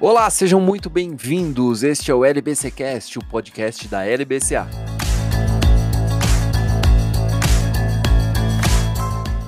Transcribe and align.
Olá, 0.00 0.28
sejam 0.28 0.60
muito 0.60 0.90
bem-vindos. 0.90 1.84
Este 1.84 2.10
é 2.10 2.14
o 2.14 2.24
LBCcast, 2.24 3.18
o 3.18 3.24
podcast 3.24 3.86
da 3.86 4.04
LBCA. 4.04 4.68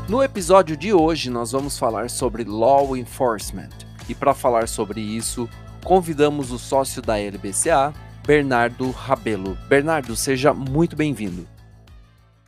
No 0.09 0.23
episódio 0.23 0.77
de 0.77 0.93
hoje, 0.93 1.31
nós 1.31 1.51
vamos 1.51 1.77
falar 1.77 2.09
sobre 2.09 2.45
law 2.45 2.97
enforcement. 2.97 3.71
E 4.09 4.15
para 4.15 4.33
falar 4.33 4.69
sobre 4.69 5.01
isso, 5.01 5.49
convidamos 5.85 6.53
o 6.53 6.59
sócio 6.61 7.03
da 7.03 7.19
LBCA, 7.19 7.93
Bernardo 8.25 8.91
Rabelo. 8.93 9.59
Bernardo, 9.69 10.15
seja 10.15 10.55
muito 10.55 10.95
bem-vindo. 10.95 11.47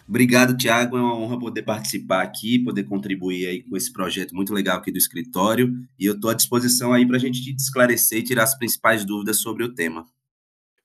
Obrigado, 0.09 0.57
Tiago. 0.57 0.97
É 0.97 1.01
uma 1.01 1.15
honra 1.15 1.39
poder 1.39 1.63
participar 1.63 2.23
aqui, 2.23 2.59
poder 2.59 2.85
contribuir 2.85 3.47
aí 3.47 3.63
com 3.63 3.77
esse 3.77 3.93
projeto 3.93 4.35
muito 4.35 4.55
legal 4.55 4.79
aqui 4.79 4.91
do 4.91 4.97
escritório. 4.97 5.71
E 5.99 6.07
eu 6.07 6.15
estou 6.15 6.31
à 6.31 6.35
disposição 6.35 6.95
aí 6.95 7.07
para 7.07 7.17
a 7.17 7.21
gente 7.21 7.55
esclarecer 7.55 8.21
e 8.21 8.25
tirar 8.25 8.45
as 8.45 8.57
principais 8.57 9.05
dúvidas 9.05 9.37
sobre 9.37 9.65
o 9.65 9.75
tema. 9.75 10.07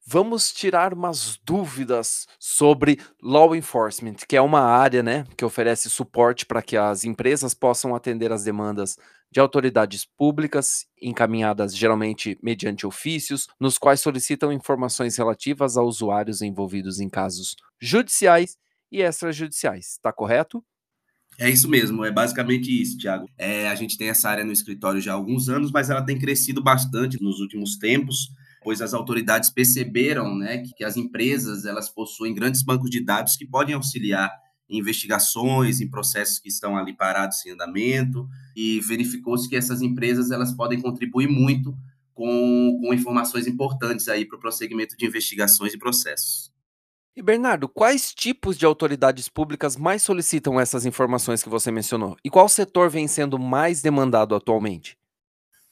Vamos 0.05 0.51
tirar 0.51 0.93
umas 0.93 1.39
dúvidas 1.45 2.27
sobre 2.37 2.99
law 3.21 3.55
enforcement, 3.55 4.15
que 4.27 4.35
é 4.35 4.41
uma 4.41 4.59
área 4.59 5.01
né, 5.01 5.23
que 5.37 5.45
oferece 5.45 5.89
suporte 5.89 6.45
para 6.45 6.61
que 6.61 6.75
as 6.75 7.05
empresas 7.05 7.53
possam 7.53 7.95
atender 7.95 8.29
as 8.29 8.43
demandas 8.43 8.97
de 9.31 9.39
autoridades 9.39 10.03
públicas, 10.03 10.85
encaminhadas 11.01 11.73
geralmente 11.73 12.37
mediante 12.43 12.85
ofícios, 12.85 13.47
nos 13.57 13.77
quais 13.77 14.01
solicitam 14.01 14.51
informações 14.51 15.15
relativas 15.15 15.77
a 15.77 15.81
usuários 15.81 16.41
envolvidos 16.41 16.99
em 16.99 17.07
casos 17.07 17.55
judiciais 17.79 18.57
e 18.93 19.01
extrajudiciais. 19.01 19.93
Está 19.93 20.13
correto? 20.13 20.63
É 21.39 21.49
isso 21.49 21.67
mesmo, 21.67 22.05
é 22.05 22.11
basicamente 22.11 22.69
isso, 22.69 22.97
Tiago. 22.97 23.27
É, 23.37 23.67
a 23.67 23.73
gente 23.73 23.97
tem 23.97 24.09
essa 24.09 24.29
área 24.29 24.45
no 24.45 24.51
escritório 24.51 25.01
já 25.01 25.13
há 25.13 25.15
alguns 25.15 25.49
anos, 25.49 25.71
mas 25.71 25.89
ela 25.89 26.05
tem 26.05 26.19
crescido 26.19 26.61
bastante 26.61 27.21
nos 27.21 27.39
últimos 27.39 27.75
tempos 27.77 28.29
pois 28.63 28.81
as 28.81 28.93
autoridades 28.93 29.49
perceberam 29.49 30.35
né, 30.35 30.59
que, 30.59 30.83
as 30.83 30.95
empresas 30.95 31.65
elas 31.65 31.89
possuem 31.89 32.33
grandes 32.33 32.63
bancos 32.63 32.89
de 32.89 33.03
dados 33.03 33.35
que 33.35 33.45
podem 33.45 33.75
auxiliar 33.75 34.31
em 34.69 34.79
investigações, 34.79 35.81
em 35.81 35.89
processos 35.89 36.39
que 36.39 36.47
estão 36.47 36.77
ali 36.77 36.95
parados 36.95 37.45
em 37.45 37.51
andamento, 37.51 38.27
e 38.55 38.79
verificou-se 38.79 39.47
que 39.47 39.55
essas 39.55 39.81
empresas 39.81 40.31
elas 40.31 40.53
podem 40.53 40.81
contribuir 40.81 41.27
muito 41.27 41.77
com, 42.13 42.79
com 42.81 42.93
informações 42.93 43.45
importantes 43.45 44.07
aí 44.07 44.25
para 44.25 44.37
o 44.37 44.39
prosseguimento 44.39 44.95
de 44.95 45.05
investigações 45.05 45.73
e 45.73 45.77
processos. 45.77 46.52
E 47.15 47.21
Bernardo, 47.21 47.69
quais 47.69 48.11
tipos 48.11 48.57
de 48.57 48.65
autoridades 48.65 49.29
públicas 49.29 49.77
mais 49.77 50.01
solicitam 50.01 50.59
essas 50.59 50.83
informações 50.83 51.43
que 51.43 51.49
você 51.49 51.69
mencionou? 51.69 52.17
E 52.25 52.29
qual 52.29 52.49
setor 52.49 52.89
vem 52.89 53.07
sendo 53.07 53.37
mais 53.37 53.83
demandado 53.83 54.33
atualmente? 54.33 54.97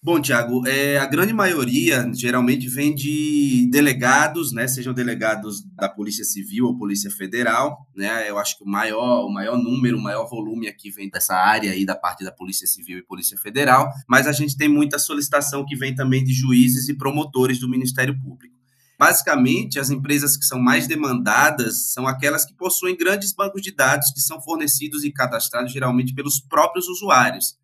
Bom, 0.04 0.22
Tiago, 0.22 0.68
é, 0.68 1.00
a 1.00 1.06
grande 1.08 1.34
maioria 1.34 2.12
geralmente 2.14 2.68
vem 2.68 2.94
de 2.94 3.68
delegados, 3.72 4.52
né? 4.52 4.68
Sejam 4.68 4.94
delegados 4.94 5.64
da 5.76 5.90
Polícia 5.90 6.24
Civil 6.24 6.66
ou 6.66 6.78
Polícia 6.78 7.10
Federal, 7.10 7.88
né? 7.96 8.30
Eu 8.30 8.38
acho 8.38 8.58
que 8.58 8.64
o 8.64 8.68
maior, 8.68 9.26
o 9.26 9.30
maior 9.30 9.58
número, 9.58 9.98
o 9.98 10.02
maior 10.02 10.28
volume 10.28 10.68
aqui 10.68 10.92
vem 10.92 11.10
dessa 11.10 11.36
área 11.36 11.72
aí 11.72 11.86
da 11.86 11.96
parte 11.96 12.24
da 12.24 12.32
Polícia 12.32 12.68
Civil 12.68 13.00
e 13.00 13.04
Polícia 13.04 13.38
Federal, 13.38 13.90
mas 14.08 14.28
a 14.28 14.32
gente 14.32 14.56
tem 14.56 14.70
muita 14.70 15.00
solicitação 15.00 15.66
que 15.66 15.76
vem 15.76 15.96
também 15.96 16.24
de 16.24 16.34
juízes 16.34 16.88
e 16.88 16.96
promotores 16.96 17.60
do 17.60 17.70
Ministério 17.70 18.16
Público. 18.20 18.61
Basicamente, 19.02 19.80
as 19.80 19.90
empresas 19.90 20.38
que 20.38 20.46
são 20.46 20.60
mais 20.60 20.86
demandadas 20.86 21.92
são 21.92 22.08
aquelas 22.08 22.46
que 22.46 22.54
possuem 22.54 22.96
grandes 22.96 23.34
bancos 23.34 23.60
de 23.60 23.72
dados 23.72 24.12
que 24.12 24.22
são 24.22 24.40
fornecidos 24.40 25.04
e 25.04 25.12
cadastrados 25.12 25.74
geralmente 25.74 26.14
pelos 26.14 26.40
próprios 26.40 26.88
usuários. 26.88 27.58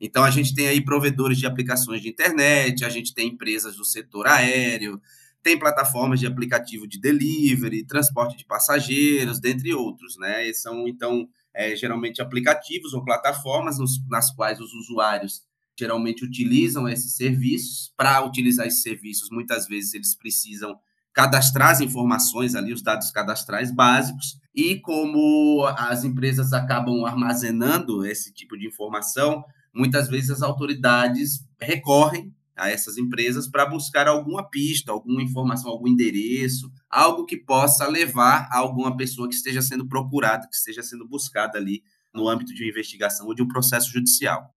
Então, 0.00 0.22
a 0.22 0.30
gente 0.30 0.54
tem 0.54 0.68
aí 0.68 0.80
provedores 0.80 1.36
de 1.36 1.46
aplicações 1.46 2.00
de 2.00 2.08
internet, 2.08 2.84
a 2.84 2.88
gente 2.88 3.12
tem 3.12 3.30
empresas 3.30 3.74
do 3.74 3.84
setor 3.84 4.28
aéreo, 4.28 5.02
tem 5.42 5.58
plataformas 5.58 6.20
de 6.20 6.28
aplicativo 6.28 6.86
de 6.86 7.00
delivery, 7.00 7.84
transporte 7.84 8.36
de 8.36 8.44
passageiros, 8.44 9.40
dentre 9.40 9.74
outros, 9.74 10.16
né? 10.16 10.46
E 10.48 10.54
são, 10.54 10.86
então, 10.86 11.28
é, 11.52 11.74
geralmente 11.74 12.22
aplicativos 12.22 12.94
ou 12.94 13.04
plataformas 13.04 13.80
nos, 13.80 14.00
nas 14.08 14.30
quais 14.30 14.60
os 14.60 14.72
usuários 14.72 15.42
geralmente 15.78 16.24
utilizam 16.24 16.88
esses 16.88 17.16
serviços. 17.16 17.92
Para 17.96 18.24
utilizar 18.24 18.66
esses 18.66 18.82
serviços, 18.82 19.28
muitas 19.30 19.66
vezes 19.66 19.94
eles 19.94 20.14
precisam 20.14 20.78
cadastrar 21.12 21.70
as 21.70 21.80
informações 21.80 22.54
ali, 22.54 22.72
os 22.72 22.82
dados 22.82 23.10
cadastrais 23.10 23.72
básicos, 23.72 24.36
e 24.54 24.80
como 24.80 25.64
as 25.76 26.04
empresas 26.04 26.52
acabam 26.52 27.04
armazenando 27.04 28.04
esse 28.04 28.32
tipo 28.32 28.58
de 28.58 28.66
informação, 28.66 29.44
muitas 29.72 30.08
vezes 30.08 30.30
as 30.30 30.42
autoridades 30.42 31.44
recorrem 31.60 32.34
a 32.56 32.68
essas 32.68 32.96
empresas 32.98 33.48
para 33.48 33.66
buscar 33.66 34.06
alguma 34.06 34.48
pista, 34.48 34.92
alguma 34.92 35.22
informação, 35.22 35.70
algum 35.70 35.88
endereço, 35.88 36.70
algo 36.88 37.24
que 37.24 37.36
possa 37.36 37.88
levar 37.88 38.48
a 38.50 38.58
alguma 38.58 38.96
pessoa 38.96 39.28
que 39.28 39.34
esteja 39.34 39.60
sendo 39.60 39.88
procurada, 39.88 40.46
que 40.48 40.54
esteja 40.54 40.82
sendo 40.82 41.06
buscada 41.06 41.58
ali 41.58 41.82
no 42.12 42.28
âmbito 42.28 42.54
de 42.54 42.62
uma 42.62 42.70
investigação 42.70 43.26
ou 43.26 43.34
de 43.34 43.42
um 43.42 43.48
processo 43.48 43.90
judicial. 43.90 44.54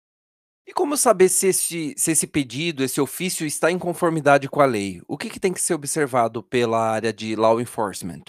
E 0.67 0.73
como 0.73 0.97
saber 0.97 1.29
se 1.29 1.47
esse, 1.47 1.93
se 1.95 2.11
esse 2.11 2.25
pedido, 2.25 2.83
esse 2.83 2.99
ofício 2.99 3.45
está 3.45 3.71
em 3.71 3.77
conformidade 3.77 4.49
com 4.49 4.61
a 4.61 4.65
lei? 4.65 4.99
O 5.07 5.15
que, 5.17 5.29
que 5.29 5.39
tem 5.39 5.53
que 5.53 5.61
ser 5.61 5.75
observado 5.75 6.41
pela 6.41 6.89
área 6.89 7.13
de 7.13 7.35
law 7.35 7.61
enforcement? 7.61 8.23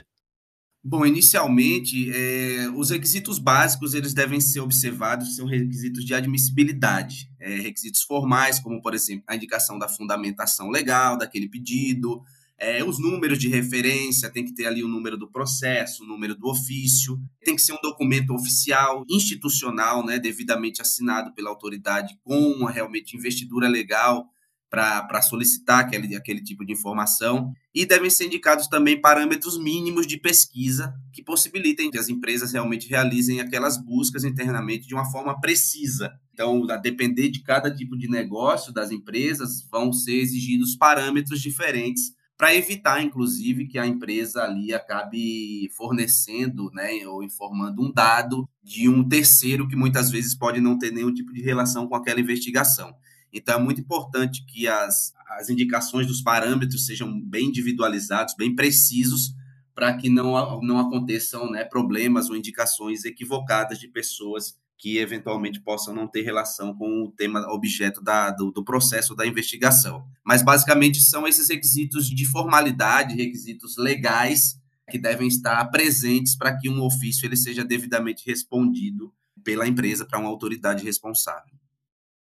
Bom, 0.84 1.04
inicialmente, 1.04 2.12
é, 2.14 2.68
os 2.76 2.90
requisitos 2.90 3.40
básicos 3.40 3.92
eles 3.92 4.14
devem 4.14 4.40
ser 4.40 4.60
observados, 4.60 5.34
são 5.34 5.44
requisitos 5.46 6.04
de 6.04 6.14
admissibilidade, 6.14 7.28
é, 7.40 7.56
requisitos 7.56 8.02
formais, 8.02 8.60
como, 8.60 8.80
por 8.80 8.94
exemplo, 8.94 9.24
a 9.26 9.34
indicação 9.34 9.80
da 9.80 9.88
fundamentação 9.88 10.70
legal 10.70 11.16
daquele 11.16 11.48
pedido, 11.48 12.22
é, 12.58 12.82
os 12.82 12.98
números 12.98 13.38
de 13.38 13.48
referência, 13.48 14.30
tem 14.30 14.44
que 14.44 14.54
ter 14.54 14.66
ali 14.66 14.82
o 14.82 14.88
número 14.88 15.16
do 15.16 15.30
processo, 15.30 16.04
o 16.04 16.06
número 16.06 16.34
do 16.34 16.48
ofício, 16.48 17.18
tem 17.44 17.54
que 17.54 17.62
ser 17.62 17.72
um 17.72 17.80
documento 17.82 18.32
oficial, 18.32 19.04
institucional, 19.10 20.04
né, 20.04 20.18
devidamente 20.18 20.80
assinado 20.80 21.34
pela 21.34 21.50
autoridade, 21.50 22.18
com 22.24 22.64
realmente 22.64 23.16
investidura 23.16 23.68
legal, 23.68 24.26
para 24.68 25.22
solicitar 25.22 25.80
aquele, 25.80 26.16
aquele 26.16 26.42
tipo 26.42 26.64
de 26.64 26.72
informação. 26.72 27.52
E 27.74 27.86
devem 27.86 28.10
ser 28.10 28.26
indicados 28.26 28.66
também 28.66 29.00
parâmetros 29.00 29.58
mínimos 29.58 30.06
de 30.06 30.18
pesquisa 30.18 30.92
que 31.12 31.22
possibilitem 31.22 31.90
que 31.90 31.98
as 31.98 32.08
empresas 32.08 32.52
realmente 32.52 32.88
realizem 32.88 33.40
aquelas 33.40 33.82
buscas 33.82 34.24
internamente 34.24 34.86
de 34.86 34.94
uma 34.94 35.10
forma 35.10 35.40
precisa. 35.40 36.12
Então, 36.32 36.68
a 36.68 36.76
depender 36.76 37.28
de 37.30 37.42
cada 37.42 37.72
tipo 37.72 37.96
de 37.96 38.08
negócio 38.08 38.72
das 38.72 38.90
empresas, 38.90 39.66
vão 39.70 39.92
ser 39.92 40.16
exigidos 40.16 40.76
parâmetros 40.76 41.40
diferentes 41.40 42.12
para 42.36 42.54
evitar, 42.54 43.02
inclusive, 43.02 43.66
que 43.66 43.78
a 43.78 43.86
empresa 43.86 44.42
ali 44.42 44.74
acabe 44.74 45.70
fornecendo 45.74 46.70
né, 46.72 47.06
ou 47.06 47.22
informando 47.22 47.82
um 47.82 47.90
dado 47.90 48.48
de 48.62 48.88
um 48.88 49.06
terceiro 49.06 49.66
que 49.66 49.74
muitas 49.74 50.10
vezes 50.10 50.34
pode 50.34 50.60
não 50.60 50.78
ter 50.78 50.90
nenhum 50.90 51.12
tipo 51.12 51.32
de 51.32 51.40
relação 51.40 51.88
com 51.88 51.94
aquela 51.94 52.20
investigação. 52.20 52.94
Então, 53.32 53.58
é 53.58 53.62
muito 53.62 53.80
importante 53.80 54.44
que 54.44 54.68
as, 54.68 55.14
as 55.38 55.48
indicações 55.48 56.06
dos 56.06 56.20
parâmetros 56.20 56.84
sejam 56.84 57.20
bem 57.20 57.48
individualizados, 57.48 58.34
bem 58.36 58.54
precisos, 58.54 59.34
para 59.74 59.94
que 59.94 60.08
não, 60.08 60.60
não 60.62 60.78
aconteçam 60.78 61.50
né, 61.50 61.64
problemas 61.64 62.28
ou 62.28 62.36
indicações 62.36 63.04
equivocadas 63.04 63.78
de 63.78 63.88
pessoas 63.88 64.58
que 64.78 64.98
eventualmente 64.98 65.60
possam 65.60 65.94
não 65.94 66.06
ter 66.06 66.22
relação 66.22 66.74
com 66.74 67.04
o 67.04 67.12
tema 67.12 67.40
objeto 67.52 68.02
da, 68.02 68.30
do, 68.30 68.50
do, 68.50 68.64
processo 68.64 69.14
da 69.14 69.26
investigação. 69.26 70.06
Mas 70.24 70.42
basicamente 70.42 71.00
são 71.00 71.26
esses 71.26 71.48
requisitos 71.48 72.08
de 72.08 72.26
formalidade, 72.26 73.16
requisitos 73.16 73.76
legais 73.76 74.60
que 74.90 74.98
devem 74.98 75.26
estar 75.26 75.64
presentes 75.70 76.36
para 76.36 76.56
que 76.56 76.68
um 76.68 76.82
ofício 76.82 77.26
ele 77.26 77.36
seja 77.36 77.64
devidamente 77.64 78.24
respondido 78.26 79.12
pela 79.42 79.66
empresa 79.66 80.04
para 80.04 80.18
uma 80.18 80.28
autoridade 80.28 80.84
responsável. 80.84 81.56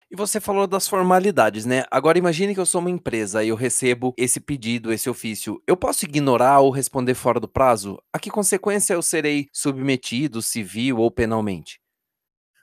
E 0.10 0.16
você 0.16 0.40
falou 0.40 0.68
das 0.68 0.88
formalidades, 0.88 1.66
né? 1.66 1.84
Agora 1.90 2.18
imagine 2.18 2.54
que 2.54 2.60
eu 2.60 2.66
sou 2.66 2.80
uma 2.80 2.92
empresa 2.92 3.44
e 3.44 3.50
eu 3.50 3.56
recebo 3.56 4.14
esse 4.18 4.40
pedido, 4.40 4.94
esse 4.94 5.10
ofício. 5.10 5.62
Eu 5.68 5.76
posso 5.76 6.06
ignorar 6.06 6.60
ou 6.60 6.70
responder 6.70 7.16
fora 7.16 7.40
do 7.40 7.48
prazo? 7.48 7.98
A 8.14 8.20
que 8.20 8.30
consequência 8.30 8.94
eu 8.94 9.02
serei 9.02 9.48
submetido, 9.52 10.42
civil 10.42 11.00
ou 11.00 11.10
penalmente? 11.10 11.80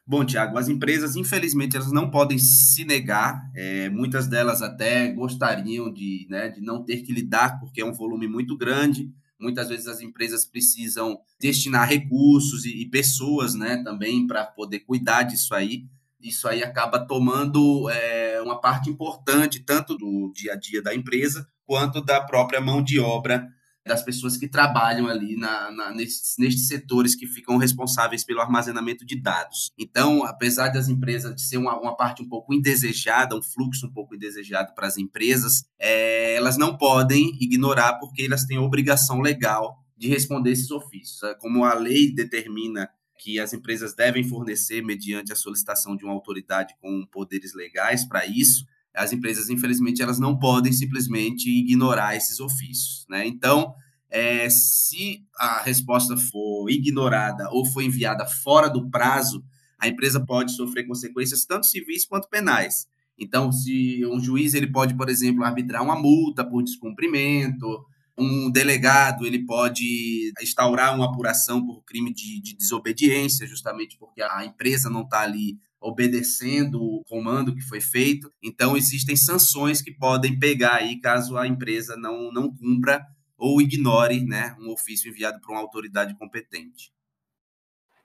Bom, 0.05 0.25
Tiago, 0.25 0.59
as 0.59 0.69
empresas, 0.69 1.15
infelizmente, 1.15 1.77
elas 1.77 1.93
não 1.93 2.11
podem 2.11 2.37
se 2.39 2.85
negar. 2.85 3.41
É, 3.55 3.89
muitas 3.89 4.27
delas 4.27 4.61
até 4.61 5.13
gostariam 5.13 5.93
de, 5.93 6.27
né, 6.29 6.49
de 6.49 6.61
não 6.61 6.85
ter 6.85 7.03
que 7.03 7.13
lidar, 7.13 7.61
porque 7.61 7.81
é 7.81 7.85
um 7.85 7.93
volume 7.93 8.27
muito 8.27 8.57
grande. 8.57 9.13
Muitas 9.39 9.69
vezes 9.69 9.87
as 9.87 10.01
empresas 10.01 10.45
precisam 10.45 11.19
destinar 11.41 11.89
recursos 11.89 12.65
e, 12.65 12.83
e 12.83 12.91
pessoas 12.91 13.55
né, 13.55 13.83
também 13.83 14.27
para 14.27 14.45
poder 14.45 14.81
cuidar 14.81 15.23
disso 15.23 15.55
aí 15.55 15.87
isso 16.23 16.47
aí 16.47 16.63
acaba 16.63 17.05
tomando 17.05 17.91
é, 17.91 18.41
uma 18.41 18.61
parte 18.61 18.89
importante 18.89 19.61
tanto 19.61 19.97
do 19.97 20.33
dia 20.35 20.53
a 20.53 20.57
dia 20.57 20.81
da 20.81 20.95
empresa 20.95 21.47
quanto 21.67 22.01
da 22.01 22.21
própria 22.21 22.61
mão 22.61 22.83
de 22.83 23.01
obra 23.01 23.49
das 23.84 24.02
pessoas 24.02 24.37
que 24.37 24.49
trabalham 24.49 25.08
ali 25.08 25.37
na, 25.37 25.70
na, 25.70 25.93
nesses 25.93 26.69
setores 26.69 27.14
que 27.14 27.26
ficam 27.26 27.56
responsáveis 27.56 28.25
pelo 28.25 28.40
armazenamento 28.40 29.05
de 29.05 29.20
dados. 29.20 29.73
Então, 29.76 30.25
apesar 30.25 30.69
das 30.69 30.88
empresas 30.88 31.34
de 31.34 31.43
ser 31.43 31.56
uma, 31.56 31.79
uma 31.79 31.96
parte 31.96 32.23
um 32.23 32.29
pouco 32.29 32.55
indesejada, 32.55 33.37
um 33.37 33.43
fluxo 33.43 33.87
um 33.87 33.93
pouco 33.93 34.14
indesejado 34.14 34.75
para 34.75 34.87
as 34.87 34.96
empresas, 34.96 35.64
é, 35.79 36.34
elas 36.34 36.56
não 36.56 36.76
podem 36.76 37.37
ignorar 37.40 37.94
porque 37.94 38.23
elas 38.23 38.44
têm 38.44 38.56
a 38.56 38.62
obrigação 38.62 39.20
legal 39.20 39.82
de 39.96 40.08
responder 40.08 40.52
esses 40.52 40.70
ofícios. 40.70 41.23
É, 41.23 41.34
como 41.34 41.64
a 41.64 41.75
lei 41.75 42.14
determina 42.14 42.88
que 43.19 43.38
as 43.38 43.52
empresas 43.52 43.94
devem 43.94 44.25
fornecer 44.25 44.82
mediante 44.82 45.32
a 45.32 45.37
solicitação 45.37 45.96
de 45.96 46.05
uma 46.05 46.12
autoridade 46.12 46.75
com 46.81 47.06
poderes 47.06 47.55
legais 47.55 48.05
para 48.05 48.26
isso, 48.26 48.67
as 48.94 49.12
empresas, 49.12 49.49
infelizmente, 49.49 50.03
elas 50.03 50.19
não 50.19 50.39
podem 50.39 50.73
simplesmente 50.73 51.49
ignorar 51.49 52.17
esses 52.17 52.41
ofícios. 52.41 53.06
Né? 53.09 53.27
Então, 53.27 53.75
é, 54.11 54.49
se 54.50 55.25
a 55.39 55.62
resposta 55.62 56.17
for 56.17 56.71
ignorada 56.71 57.49
ou 57.50 57.65
for 57.65 57.83
enviada 57.83 58.27
fora 58.27 58.69
do 58.69 58.91
prazo, 58.91 59.43
a 59.79 59.89
empresa 59.89 60.21
pode 60.25 60.53
sofrer 60.53 60.87
consequências 60.87 61.44
tanto 61.44 61.67
civis 61.67 62.05
quanto 62.05 62.29
penais. 62.29 62.87
Então, 63.19 63.50
se 63.50 64.05
um 64.06 64.21
juiz 64.21 64.55
ele 64.55 64.67
pode, 64.67 64.94
por 64.94 65.09
exemplo, 65.09 65.44
arbitrar 65.44 65.83
uma 65.83 65.99
multa 65.99 66.44
por 66.44 66.62
descumprimento, 66.62 67.85
um 68.17 68.50
delegado 68.50 69.27
ele 69.27 69.44
pode 69.44 70.33
instaurar 70.41 70.94
uma 70.94 71.06
apuração 71.06 71.65
por 71.65 71.83
crime 71.85 72.12
de, 72.12 72.41
de 72.41 72.55
desobediência, 72.55 73.47
justamente 73.47 73.97
porque 73.99 74.23
a 74.23 74.44
empresa 74.44 74.91
não 74.91 75.03
está 75.03 75.21
ali 75.21 75.59
obedecendo 75.82 76.81
o 76.81 77.02
comando 77.05 77.55
que 77.55 77.61
foi 77.61 77.81
feito. 77.81 78.32
Então, 78.43 78.76
existem 78.76 79.17
sanções 79.17 79.82
que 79.82 79.93
podem 79.93 80.38
pegar 80.38 80.76
aí 80.76 81.00
caso 81.00 81.37
a 81.37 81.46
empresa 81.46 81.96
não, 81.96 82.32
não 82.32 82.55
cumpra 82.55 83.05
ou 83.37 83.61
ignore 83.61 84.25
né, 84.25 84.56
um 84.61 84.70
ofício 84.70 85.11
enviado 85.11 85.40
por 85.40 85.50
uma 85.50 85.61
autoridade 85.61 86.17
competente. 86.17 86.93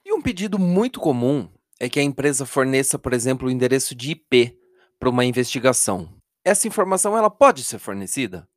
E 0.03 0.12
um 0.12 0.21
pedido 0.21 0.57
muito 0.57 1.00
comum 1.00 1.47
é 1.79 1.88
que 1.88 2.00
a 2.00 2.03
empresa 2.03 2.45
forneça, 2.45 2.97
por 2.97 3.13
exemplo, 3.13 3.47
o 3.47 3.51
endereço 3.51 3.94
de 3.94 4.12
IP 4.12 4.57
para 5.00 5.09
uma 5.09 5.25
investigação. 5.25 6.09
Essa 6.44 6.68
informação 6.68 7.15
ela 7.15 7.29
pode 7.29 7.63
ser 7.63 7.77
fornecida? 7.77 8.47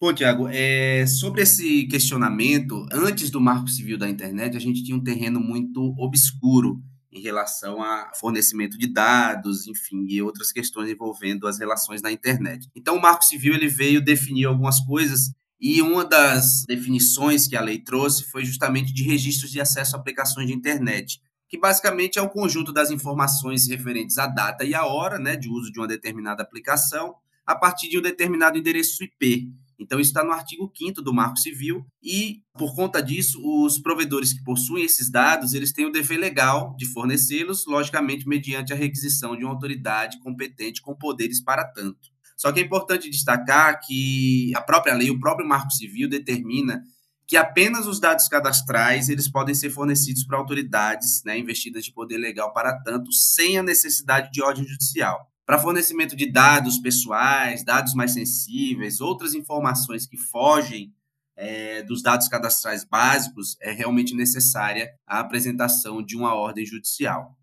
Bom, 0.00 0.14
Tiago, 0.14 0.48
é, 0.48 1.04
sobre 1.06 1.42
esse 1.42 1.86
questionamento, 1.88 2.86
antes 2.92 3.30
do 3.30 3.40
Marco 3.40 3.68
Civil 3.68 3.98
da 3.98 4.08
Internet, 4.08 4.56
a 4.56 4.60
gente 4.60 4.84
tinha 4.84 4.96
um 4.96 5.02
terreno 5.02 5.40
muito 5.40 5.92
obscuro 5.98 6.80
em 7.18 7.22
relação 7.22 7.82
a 7.82 8.10
fornecimento 8.14 8.78
de 8.78 8.86
dados, 8.86 9.66
enfim, 9.66 10.06
e 10.08 10.22
outras 10.22 10.52
questões 10.52 10.88
envolvendo 10.88 11.46
as 11.46 11.58
relações 11.58 12.00
na 12.00 12.12
internet. 12.12 12.68
Então, 12.74 12.96
o 12.96 13.02
Marco 13.02 13.24
Civil 13.24 13.54
ele 13.54 13.68
veio 13.68 14.02
definir 14.02 14.46
algumas 14.46 14.80
coisas 14.80 15.32
e 15.60 15.82
uma 15.82 16.04
das 16.04 16.64
definições 16.66 17.48
que 17.48 17.56
a 17.56 17.60
lei 17.60 17.80
trouxe 17.80 18.30
foi 18.30 18.44
justamente 18.44 18.92
de 18.92 19.02
registros 19.02 19.50
de 19.50 19.60
acesso 19.60 19.96
a 19.96 19.98
aplicações 19.98 20.46
de 20.46 20.54
internet, 20.54 21.20
que 21.48 21.58
basicamente 21.58 22.18
é 22.18 22.22
o 22.22 22.28
conjunto 22.28 22.72
das 22.72 22.90
informações 22.90 23.66
referentes 23.66 24.18
à 24.18 24.26
data 24.26 24.64
e 24.64 24.74
à 24.74 24.86
hora 24.86 25.18
né, 25.18 25.34
de 25.34 25.48
uso 25.48 25.72
de 25.72 25.80
uma 25.80 25.88
determinada 25.88 26.42
aplicação 26.42 27.14
a 27.44 27.56
partir 27.56 27.88
de 27.88 27.98
um 27.98 28.02
determinado 28.02 28.56
endereço 28.56 29.02
IP. 29.02 29.52
Então, 29.78 30.00
isso 30.00 30.10
está 30.10 30.24
no 30.24 30.32
artigo 30.32 30.70
5 30.76 31.00
do 31.00 31.14
Marco 31.14 31.38
Civil 31.38 31.86
e, 32.02 32.42
por 32.54 32.74
conta 32.74 33.00
disso, 33.00 33.40
os 33.40 33.78
provedores 33.78 34.32
que 34.32 34.42
possuem 34.42 34.84
esses 34.84 35.08
dados, 35.08 35.54
eles 35.54 35.72
têm 35.72 35.86
o 35.86 35.92
dever 35.92 36.18
legal 36.18 36.74
de 36.76 36.84
fornecê-los, 36.86 37.64
logicamente, 37.66 38.26
mediante 38.26 38.72
a 38.72 38.76
requisição 38.76 39.36
de 39.36 39.44
uma 39.44 39.52
autoridade 39.52 40.18
competente 40.18 40.82
com 40.82 40.96
poderes 40.96 41.40
para 41.40 41.64
tanto. 41.64 42.08
Só 42.36 42.52
que 42.52 42.60
é 42.60 42.62
importante 42.62 43.10
destacar 43.10 43.80
que 43.80 44.52
a 44.54 44.60
própria 44.60 44.94
lei, 44.94 45.10
o 45.10 45.18
próprio 45.18 45.46
Marco 45.46 45.72
Civil 45.72 46.08
determina 46.08 46.82
que 47.26 47.36
apenas 47.36 47.86
os 47.86 48.00
dados 48.00 48.26
cadastrais 48.26 49.08
eles 49.08 49.30
podem 49.30 49.54
ser 49.54 49.70
fornecidos 49.70 50.24
para 50.24 50.38
autoridades 50.38 51.22
né, 51.24 51.38
investidas 51.38 51.84
de 51.84 51.92
poder 51.92 52.16
legal 52.16 52.52
para 52.54 52.80
tanto, 52.80 53.12
sem 53.12 53.58
a 53.58 53.62
necessidade 53.62 54.30
de 54.32 54.42
ordem 54.42 54.66
judicial. 54.66 55.28
Para 55.48 55.58
fornecimento 55.58 56.14
de 56.14 56.30
dados 56.30 56.76
pessoais, 56.76 57.64
dados 57.64 57.94
mais 57.94 58.12
sensíveis, 58.12 59.00
outras 59.00 59.32
informações 59.32 60.06
que 60.06 60.18
fogem 60.18 60.92
é, 61.34 61.82
dos 61.84 62.02
dados 62.02 62.28
cadastrais 62.28 62.84
básicos, 62.84 63.56
é 63.58 63.72
realmente 63.72 64.14
necessária 64.14 64.92
a 65.06 65.20
apresentação 65.20 66.02
de 66.02 66.18
uma 66.18 66.34
ordem 66.34 66.66
judicial. 66.66 67.34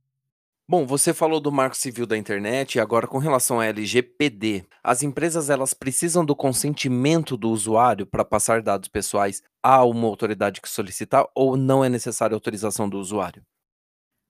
Bom, 0.70 0.86
você 0.86 1.16
falou 1.16 1.40
do 1.40 1.52
Marco 1.52 1.76
Civil 1.76 2.06
da 2.06 2.16
Internet 2.16 2.76
e 2.76 2.80
agora 2.80 3.08
com 3.08 3.18
relação 3.18 3.60
à 3.60 3.66
LGPD, 3.66 4.68
as 4.84 5.02
empresas 5.02 5.50
elas 5.50 5.74
precisam 5.74 6.24
do 6.24 6.36
consentimento 6.36 7.36
do 7.36 7.50
usuário 7.50 8.06
para 8.06 8.24
passar 8.24 8.62
dados 8.62 8.88
pessoais 8.88 9.42
a 9.64 9.84
uma 9.84 10.08
autoridade 10.08 10.62
que 10.62 10.70
solicitar 10.70 11.26
ou 11.34 11.58
não 11.58 11.84
é 11.84 11.90
necessária 11.90 12.36
autorização 12.36 12.88
do 12.88 13.00
usuário? 13.00 13.42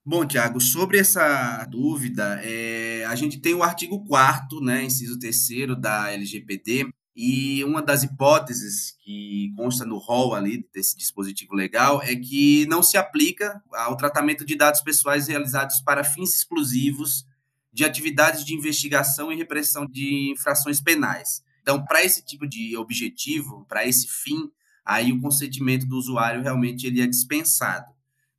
Bom, 0.07 0.24
Tiago, 0.24 0.62
sobre 0.62 1.00
essa 1.00 1.66
dúvida, 1.66 2.40
é, 2.44 3.04
a 3.06 3.16
gente 3.16 3.40
tem 3.40 3.56
o 3.56 3.63
artigo 3.63 4.06
4 4.06 4.62
né, 4.62 4.84
inciso 4.84 5.18
3 5.18 5.75
da 5.80 6.12
LGPD, 6.12 6.94
e 7.16 7.63
uma 7.63 7.81
das 7.81 8.04
hipóteses 8.04 8.96
que 9.04 9.52
consta 9.56 9.84
no 9.84 9.98
rol 9.98 10.36
ali 10.36 10.69
desse 10.72 10.96
dispositivo 10.96 11.56
legal 11.56 12.04
é 12.04 12.16
que 12.16 12.68
não 12.68 12.84
se 12.84 12.98
aplica 12.98 13.63
ao 13.74 13.98
tratamento 13.98 14.46
de 14.46 14.56
dados 14.56 14.81
pessoais 14.81 15.28
realizados 15.28 15.81
para 15.81 16.04
fins 16.04 16.36
exclusivos 16.36 17.25
de 17.74 17.84
atividades 17.84 18.46
de 18.46 18.54
investigação 18.54 19.31
e 19.31 19.36
repressão 19.36 19.88
de 19.88 20.31
infrações 20.31 20.80
penais. 20.80 21.42
Então, 21.63 21.84
para 21.84 22.04
esse 22.04 22.24
tipo 22.24 22.48
de 22.48 22.78
objetivo, 22.78 23.66
para 23.68 23.88
esse 23.88 24.08
fim, 24.08 24.51
aí 24.86 25.12
o 25.12 25.19
consentimento 25.19 25.88
do 25.88 25.98
usuário 25.98 26.44
realmente 26.44 26.86
ele 26.86 27.01
é 27.01 27.08
dispensado. 27.08 27.95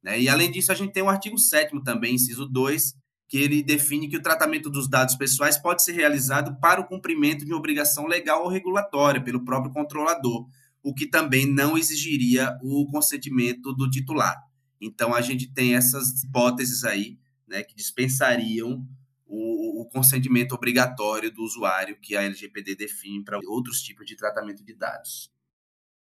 Né? 0.06 0.20
E, 0.20 0.28
além 0.28 0.52
disso, 0.52 0.70
a 0.70 0.74
gente 0.76 0.92
tem 0.92 1.02
o 1.02 1.08
artigo 1.08 1.36
7 1.36 1.82
também, 1.82 2.14
inciso 2.14 2.46
2, 2.46 2.94
que 3.28 3.38
ele 3.38 3.60
define 3.60 4.08
que 4.08 4.16
o 4.16 4.22
tratamento 4.22 4.70
dos 4.70 4.88
dados 4.88 5.16
pessoais 5.16 5.58
pode 5.58 5.82
ser 5.82 5.94
realizado 5.94 6.60
para 6.60 6.80
o 6.80 6.86
cumprimento 6.86 7.44
de 7.44 7.50
uma 7.50 7.58
obrigação 7.58 8.06
legal 8.06 8.44
ou 8.44 8.48
regulatória 8.48 9.20
pelo 9.20 9.44
próprio 9.44 9.72
controlador, 9.72 10.46
o 10.80 10.94
que 10.94 11.08
também 11.08 11.44
não 11.44 11.76
exigiria 11.76 12.56
o 12.62 12.86
consentimento 12.86 13.72
do 13.72 13.90
titular. 13.90 14.40
Então, 14.80 15.12
a 15.12 15.20
gente 15.20 15.52
tem 15.52 15.74
essas 15.74 16.22
hipóteses 16.22 16.84
aí, 16.84 17.18
né, 17.44 17.64
que 17.64 17.74
dispensariam 17.74 18.86
o, 19.26 19.82
o 19.82 19.86
consentimento 19.86 20.52
obrigatório 20.52 21.32
do 21.32 21.42
usuário 21.42 21.98
que 22.00 22.14
a 22.14 22.22
LGPD 22.22 22.76
define 22.76 23.24
para 23.24 23.40
outros 23.44 23.82
tipos 23.82 24.06
de 24.06 24.14
tratamento 24.14 24.62
de 24.62 24.72
dados. 24.72 25.32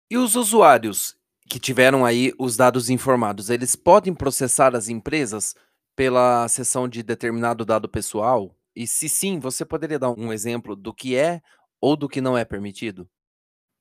E 0.10 0.18
os 0.18 0.36
usuários, 0.38 1.19
que 1.50 1.60
tiveram 1.60 2.06
aí 2.06 2.32
os 2.38 2.56
dados 2.56 2.90
informados, 2.90 3.50
eles 3.50 3.76
podem 3.76 4.14
processar 4.14 4.76
as 4.76 4.88
empresas 4.88 5.56
pela 5.96 6.48
cessão 6.48 6.88
de 6.88 7.02
determinado 7.02 7.66
dado 7.66 7.90
pessoal? 7.90 8.56
E 8.76 8.86
se 8.86 9.10
sim, 9.10 9.40
você 9.40 9.66
poderia 9.66 9.98
dar 9.98 10.12
um 10.12 10.32
exemplo 10.32 10.76
do 10.76 10.94
que 10.94 11.16
é 11.16 11.42
ou 11.82 11.98
do 11.98 12.08
que 12.08 12.22
não 12.22 12.38
é 12.38 12.46
permitido? 12.46 13.10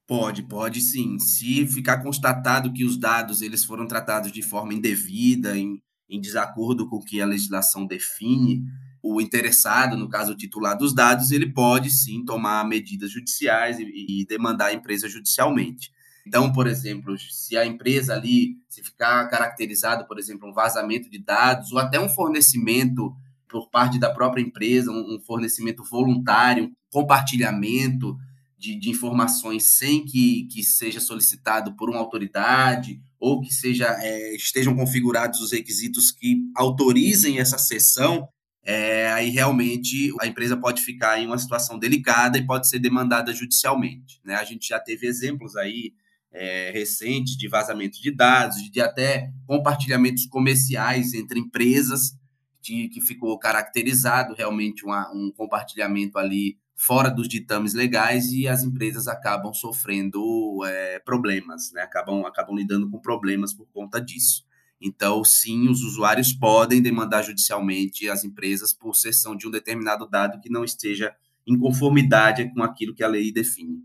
Pode, 0.07 0.43
pode 0.45 0.81
sim. 0.81 1.19
Se 1.19 1.67
ficar 1.67 2.03
constatado 2.03 2.73
que 2.73 2.85
os 2.85 2.99
dados 2.99 3.43
eles 3.43 3.63
foram 3.63 3.87
tratados 3.87 4.33
de 4.33 4.41
forma 4.41 4.73
indevida, 4.73 5.57
em, 5.57 5.83
em 6.09 6.19
desacordo 6.19 6.89
com 6.89 6.97
o 6.97 7.05
que 7.05 7.21
a 7.21 7.27
legislação 7.27 7.87
define, 7.87 8.65
o 9.03 9.21
interessado, 9.21 9.97
no 9.97 10.09
caso 10.09 10.33
o 10.33 10.37
titular 10.37 10.77
dos 10.77 10.95
dados, 10.95 11.31
ele 11.31 11.53
pode 11.53 11.91
sim 11.91 12.25
tomar 12.25 12.67
medidas 12.67 13.11
judiciais 13.11 13.79
e, 13.79 14.23
e 14.23 14.27
demandar 14.27 14.69
a 14.69 14.75
empresa 14.75 15.07
judicialmente. 15.07 15.93
Então, 16.29 16.53
por 16.53 16.67
exemplo, 16.67 17.19
se 17.19 17.57
a 17.57 17.65
empresa 17.65 18.13
ali, 18.13 18.59
se 18.69 18.83
ficar 18.83 19.27
caracterizado, 19.29 20.07
por 20.07 20.19
exemplo, 20.19 20.47
um 20.47 20.53
vazamento 20.53 21.09
de 21.09 21.19
dados 21.19 21.73
ou 21.73 21.79
até 21.79 21.99
um 21.99 22.09
fornecimento 22.09 23.17
por 23.49 23.71
parte 23.71 23.99
da 23.99 24.13
própria 24.13 24.43
empresa, 24.43 24.93
um 24.93 25.19
fornecimento 25.27 25.83
voluntário, 25.83 26.65
um 26.65 26.73
compartilhamento 26.93 28.15
de, 28.59 28.79
de 28.79 28.91
informações 28.91 29.79
sem 29.79 30.05
que, 30.05 30.47
que 30.53 30.63
seja 30.63 31.01
solicitado 31.01 31.75
por 31.77 31.89
uma 31.89 31.99
autoridade 31.99 33.01
ou 33.19 33.41
que 33.41 33.51
seja, 33.51 33.87
é, 33.99 34.37
estejam 34.37 34.77
configurados 34.77 35.41
os 35.41 35.53
requisitos 35.53 36.13
que 36.13 36.43
autorizem 36.55 37.39
essa 37.39 37.57
sessão, 37.57 38.29
é, 38.63 39.11
aí 39.13 39.31
realmente 39.31 40.13
a 40.21 40.27
empresa 40.27 40.59
pode 40.59 40.83
ficar 40.83 41.19
em 41.19 41.27
uma 41.27 41.39
situação 41.39 41.79
delicada 41.79 42.37
e 42.37 42.47
pode 42.47 42.69
ser 42.69 42.81
demandada 42.81 43.33
judicialmente. 43.33 44.21
Né? 44.23 44.35
A 44.35 44.45
gente 44.45 44.69
já 44.69 44.79
teve 44.79 45.07
exemplos 45.07 45.57
aí 45.57 45.95
é, 46.33 46.71
recentes 46.71 47.37
de 47.37 47.49
vazamento 47.49 48.01
de 48.01 48.11
dados, 48.11 48.57
de 48.71 48.81
até 48.81 49.31
compartilhamentos 49.47 50.27
comerciais 50.27 51.15
entre 51.15 51.41
empresas, 51.41 52.17
de, 52.61 52.89
que 52.89 53.01
ficou 53.01 53.39
caracterizado 53.39 54.35
realmente 54.35 54.85
uma, 54.85 55.11
um 55.13 55.33
compartilhamento 55.37 56.19
ali 56.19 56.59
fora 56.77 57.11
dos 57.11 57.29
ditames 57.29 57.75
legais 57.75 58.33
e 58.33 58.47
as 58.47 58.63
empresas 58.63 59.09
acabam 59.09 59.53
sofrendo 59.53 60.65
é, 60.65 61.01
problemas, 61.01 61.73
né? 61.73 61.83
acabam, 61.83 62.25
acabam 62.25 62.57
lidando 62.57 62.89
com 62.89 63.01
problemas 63.01 63.53
por 63.53 63.67
conta 63.73 64.01
disso. 64.01 64.47
Então, 64.81 65.25
sim, 65.25 65.69
os 65.69 65.83
usuários 65.83 66.33
podem 66.33 66.81
demandar 66.81 67.23
judicialmente 67.23 68.09
as 68.09 68.23
empresas 68.23 68.73
por 68.73 68.95
cessão 68.95 69.35
de 69.35 69.49
um 69.49 69.51
determinado 69.51 70.09
dado 70.09 70.41
que 70.41 70.49
não 70.49 70.63
esteja 70.63 71.13
em 71.45 71.59
conformidade 71.59 72.53
com 72.55 72.63
aquilo 72.63 72.95
que 72.95 73.03
a 73.03 73.09
lei 73.09 73.33
define. 73.33 73.83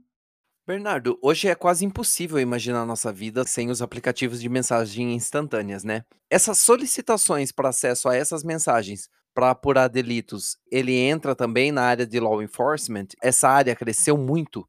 Bernardo, 0.66 1.20
hoje 1.22 1.50
é 1.50 1.56
quase 1.56 1.84
impossível 1.84 2.40
imaginar 2.40 2.86
nossa 2.86 3.12
vida 3.12 3.44
sem 3.44 3.70
os 3.70 3.82
aplicativos 3.82 4.40
de 4.40 4.48
mensagem 4.48 5.14
instantâneas, 5.14 5.84
né? 5.84 6.06
Essas 6.30 6.60
solicitações 6.60 7.52
para 7.52 7.68
acesso 7.68 8.08
a 8.08 8.16
essas 8.16 8.46
mensagens 8.46 9.10
para 9.34 9.50
apurar 9.50 9.90
delitos, 9.90 10.56
ele 10.72 10.94
entra 10.94 11.36
também 11.36 11.70
na 11.70 11.82
área 11.82 12.08
de 12.08 12.18
law 12.18 12.42
enforcement? 12.42 13.08
Essa 13.22 13.50
área 13.50 13.76
cresceu 13.76 14.18
muito? 14.18 14.66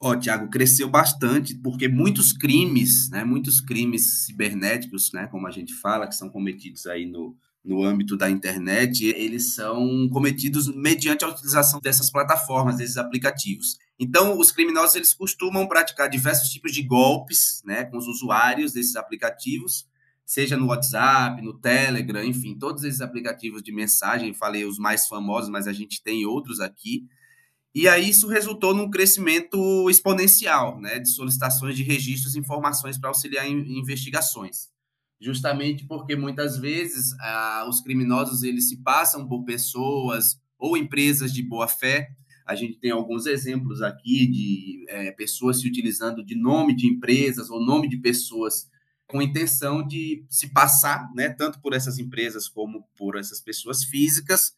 Ó, 0.00 0.16
Tiago, 0.16 0.48
cresceu 0.48 0.88
bastante 0.88 1.54
porque 1.54 1.86
muitos 1.86 2.32
crimes, 2.32 3.10
né, 3.10 3.24
muitos 3.24 3.60
crimes 3.60 4.24
cibernéticos, 4.24 5.12
né, 5.12 5.26
como 5.26 5.46
a 5.46 5.50
gente 5.50 5.74
fala, 5.74 6.06
que 6.08 6.14
são 6.14 6.30
cometidos 6.30 6.86
aí 6.86 7.04
no, 7.04 7.36
no 7.64 7.82
âmbito 7.82 8.16
da 8.16 8.28
internet, 8.28 9.06
eles 9.06 9.54
são 9.54 10.06
cometidos 10.10 10.68
mediante 10.68 11.24
a 11.24 11.28
utilização 11.28 11.80
dessas 11.80 12.10
plataformas, 12.10 12.76
desses 12.76 12.98
aplicativos. 12.98 13.78
Então, 13.98 14.38
os 14.38 14.52
criminosos 14.52 14.96
eles 14.96 15.14
costumam 15.14 15.66
praticar 15.66 16.10
diversos 16.10 16.50
tipos 16.50 16.72
de 16.72 16.82
golpes, 16.82 17.62
né, 17.64 17.84
com 17.84 17.96
os 17.96 18.06
usuários 18.06 18.72
desses 18.72 18.96
aplicativos, 18.96 19.86
seja 20.26 20.56
no 20.58 20.66
WhatsApp, 20.66 21.40
no 21.40 21.58
Telegram, 21.58 22.22
enfim, 22.22 22.54
todos 22.58 22.84
esses 22.84 23.00
aplicativos 23.00 23.62
de 23.62 23.72
mensagem, 23.72 24.34
falei 24.34 24.66
os 24.66 24.78
mais 24.78 25.06
famosos, 25.06 25.48
mas 25.48 25.66
a 25.66 25.72
gente 25.72 26.02
tem 26.02 26.26
outros 26.26 26.60
aqui. 26.60 27.06
E 27.74 27.88
aí 27.88 28.10
isso 28.10 28.28
resultou 28.28 28.74
num 28.74 28.90
crescimento 28.90 29.88
exponencial, 29.88 30.78
né, 30.80 30.98
de 30.98 31.08
solicitações 31.08 31.76
de 31.76 31.82
registros 31.82 32.34
e 32.34 32.38
informações 32.38 32.98
para 32.98 33.08
auxiliar 33.08 33.46
em 33.48 33.78
investigações 33.78 34.73
justamente 35.20 35.86
porque 35.86 36.16
muitas 36.16 36.58
vezes 36.58 37.12
ah, 37.20 37.66
os 37.68 37.80
criminosos 37.80 38.42
eles 38.42 38.68
se 38.68 38.82
passam 38.82 39.26
por 39.26 39.44
pessoas 39.44 40.40
ou 40.58 40.76
empresas 40.76 41.32
de 41.32 41.42
boa 41.42 41.68
fé. 41.68 42.10
A 42.46 42.54
gente 42.54 42.78
tem 42.78 42.90
alguns 42.90 43.26
exemplos 43.26 43.80
aqui 43.80 44.26
de 44.26 44.84
é, 44.88 45.12
pessoas 45.12 45.60
se 45.60 45.66
utilizando 45.66 46.24
de 46.24 46.34
nome 46.34 46.74
de 46.76 46.86
empresas 46.86 47.48
ou 47.48 47.64
nome 47.64 47.88
de 47.88 47.96
pessoas 47.96 48.68
com 49.06 49.22
intenção 49.22 49.86
de 49.86 50.24
se 50.28 50.52
passar, 50.52 51.10
né, 51.14 51.28
tanto 51.28 51.60
por 51.60 51.72
essas 51.72 51.98
empresas 51.98 52.48
como 52.48 52.86
por 52.96 53.16
essas 53.16 53.40
pessoas 53.40 53.84
físicas, 53.84 54.54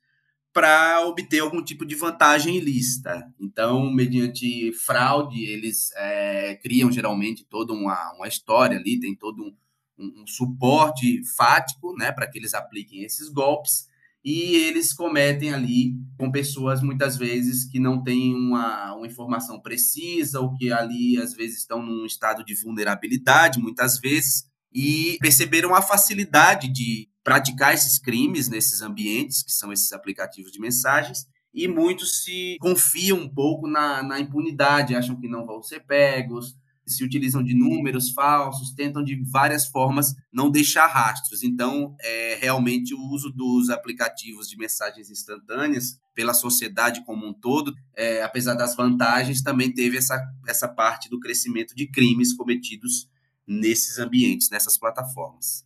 para 0.53 1.05
obter 1.07 1.41
algum 1.41 1.63
tipo 1.63 1.85
de 1.85 1.95
vantagem 1.95 2.57
ilícita. 2.57 3.31
Então, 3.39 3.93
mediante 3.93 4.73
fraude, 4.73 5.45
eles 5.45 5.91
é, 5.97 6.55
criam 6.63 6.91
geralmente 6.91 7.45
toda 7.45 7.75
uma, 7.75 8.15
uma 8.15 8.27
história 8.27 8.79
ali, 8.79 8.99
tem 8.99 9.15
todo 9.15 9.43
um, 9.43 9.55
um, 9.99 10.27
suporte 10.27 11.23
fático, 11.37 11.95
né, 11.97 12.13
para 12.13 12.29
que 12.29 12.39
eles 12.39 12.55
apliquem 12.55 13.03
esses 13.03 13.29
golpes, 13.29 13.87
e 14.25 14.57
eles 14.57 14.93
cometem 14.93 15.55
ali 15.55 15.95
com 16.19 16.33
pessoas 16.33 16.83
muitas 16.83 17.17
vezes 17.17 17.65
que 17.65 17.79
não 17.79 18.03
têm 18.03 18.35
uma, 18.35 18.95
uma 18.95 19.07
informação 19.07 19.61
precisa, 19.61 20.41
ou 20.41 20.53
que 20.55 20.73
ali 20.73 21.17
às 21.17 21.33
vezes 21.33 21.59
estão 21.59 21.81
num 21.81 22.05
estado 22.05 22.45
de 22.45 22.55
vulnerabilidade, 22.55 23.61
muitas 23.61 24.01
vezes, 24.01 24.45
e 24.73 25.17
perceberam 25.21 25.75
a 25.75 25.81
facilidade 25.81 26.69
de 26.69 27.09
praticar 27.23 27.73
esses 27.73 27.99
crimes 27.99 28.49
nesses 28.49 28.83
ambientes, 28.83 29.43
que 29.43 29.53
são 29.53 29.73
esses 29.73 29.93
aplicativos 29.93 30.51
de 30.51 30.61
mensagens, 30.61 31.27
e 31.55 31.67
muitos 31.67 32.23
se 32.23 32.57
confiam 32.61 33.19
um 33.19 33.29
pouco 33.29 33.67
na, 33.67 34.03
na 34.03 34.21
impunidade, 34.21 34.95
acham 34.95 35.19
que 35.19 35.29
não 35.29 35.47
vão 35.47 35.63
ser 35.63 35.81
pegos, 35.87 36.57
se 36.87 37.05
utilizam 37.05 37.43
de 37.43 37.55
números 37.55 38.11
falsos, 38.11 38.73
tentam 38.73 39.03
de 39.03 39.21
várias 39.31 39.67
formas 39.67 40.15
não 40.33 40.51
deixar 40.51 40.87
rastros. 40.87 41.43
Então, 41.43 41.97
é, 42.01 42.39
realmente, 42.41 42.95
o 42.95 43.01
uso 43.11 43.31
dos 43.31 43.71
aplicativos 43.71 44.49
de 44.49 44.57
mensagens 44.57 45.11
instantâneas 45.11 45.99
pela 46.15 46.33
sociedade 46.33 47.05
como 47.05 47.27
um 47.27 47.35
todo, 47.35 47.75
é, 47.95 48.23
apesar 48.23 48.55
das 48.55 48.77
vantagens, 48.77 49.43
também 49.43 49.73
teve 49.73 49.97
essa, 49.97 50.19
essa 50.47 50.69
parte 50.69 51.11
do 51.11 51.19
crescimento 51.19 51.75
de 51.75 51.91
crimes 51.91 52.33
cometidos 52.33 53.11
nesses 53.47 53.99
ambientes, 53.99 54.49
nessas 54.49 54.79
plataformas. 54.79 55.66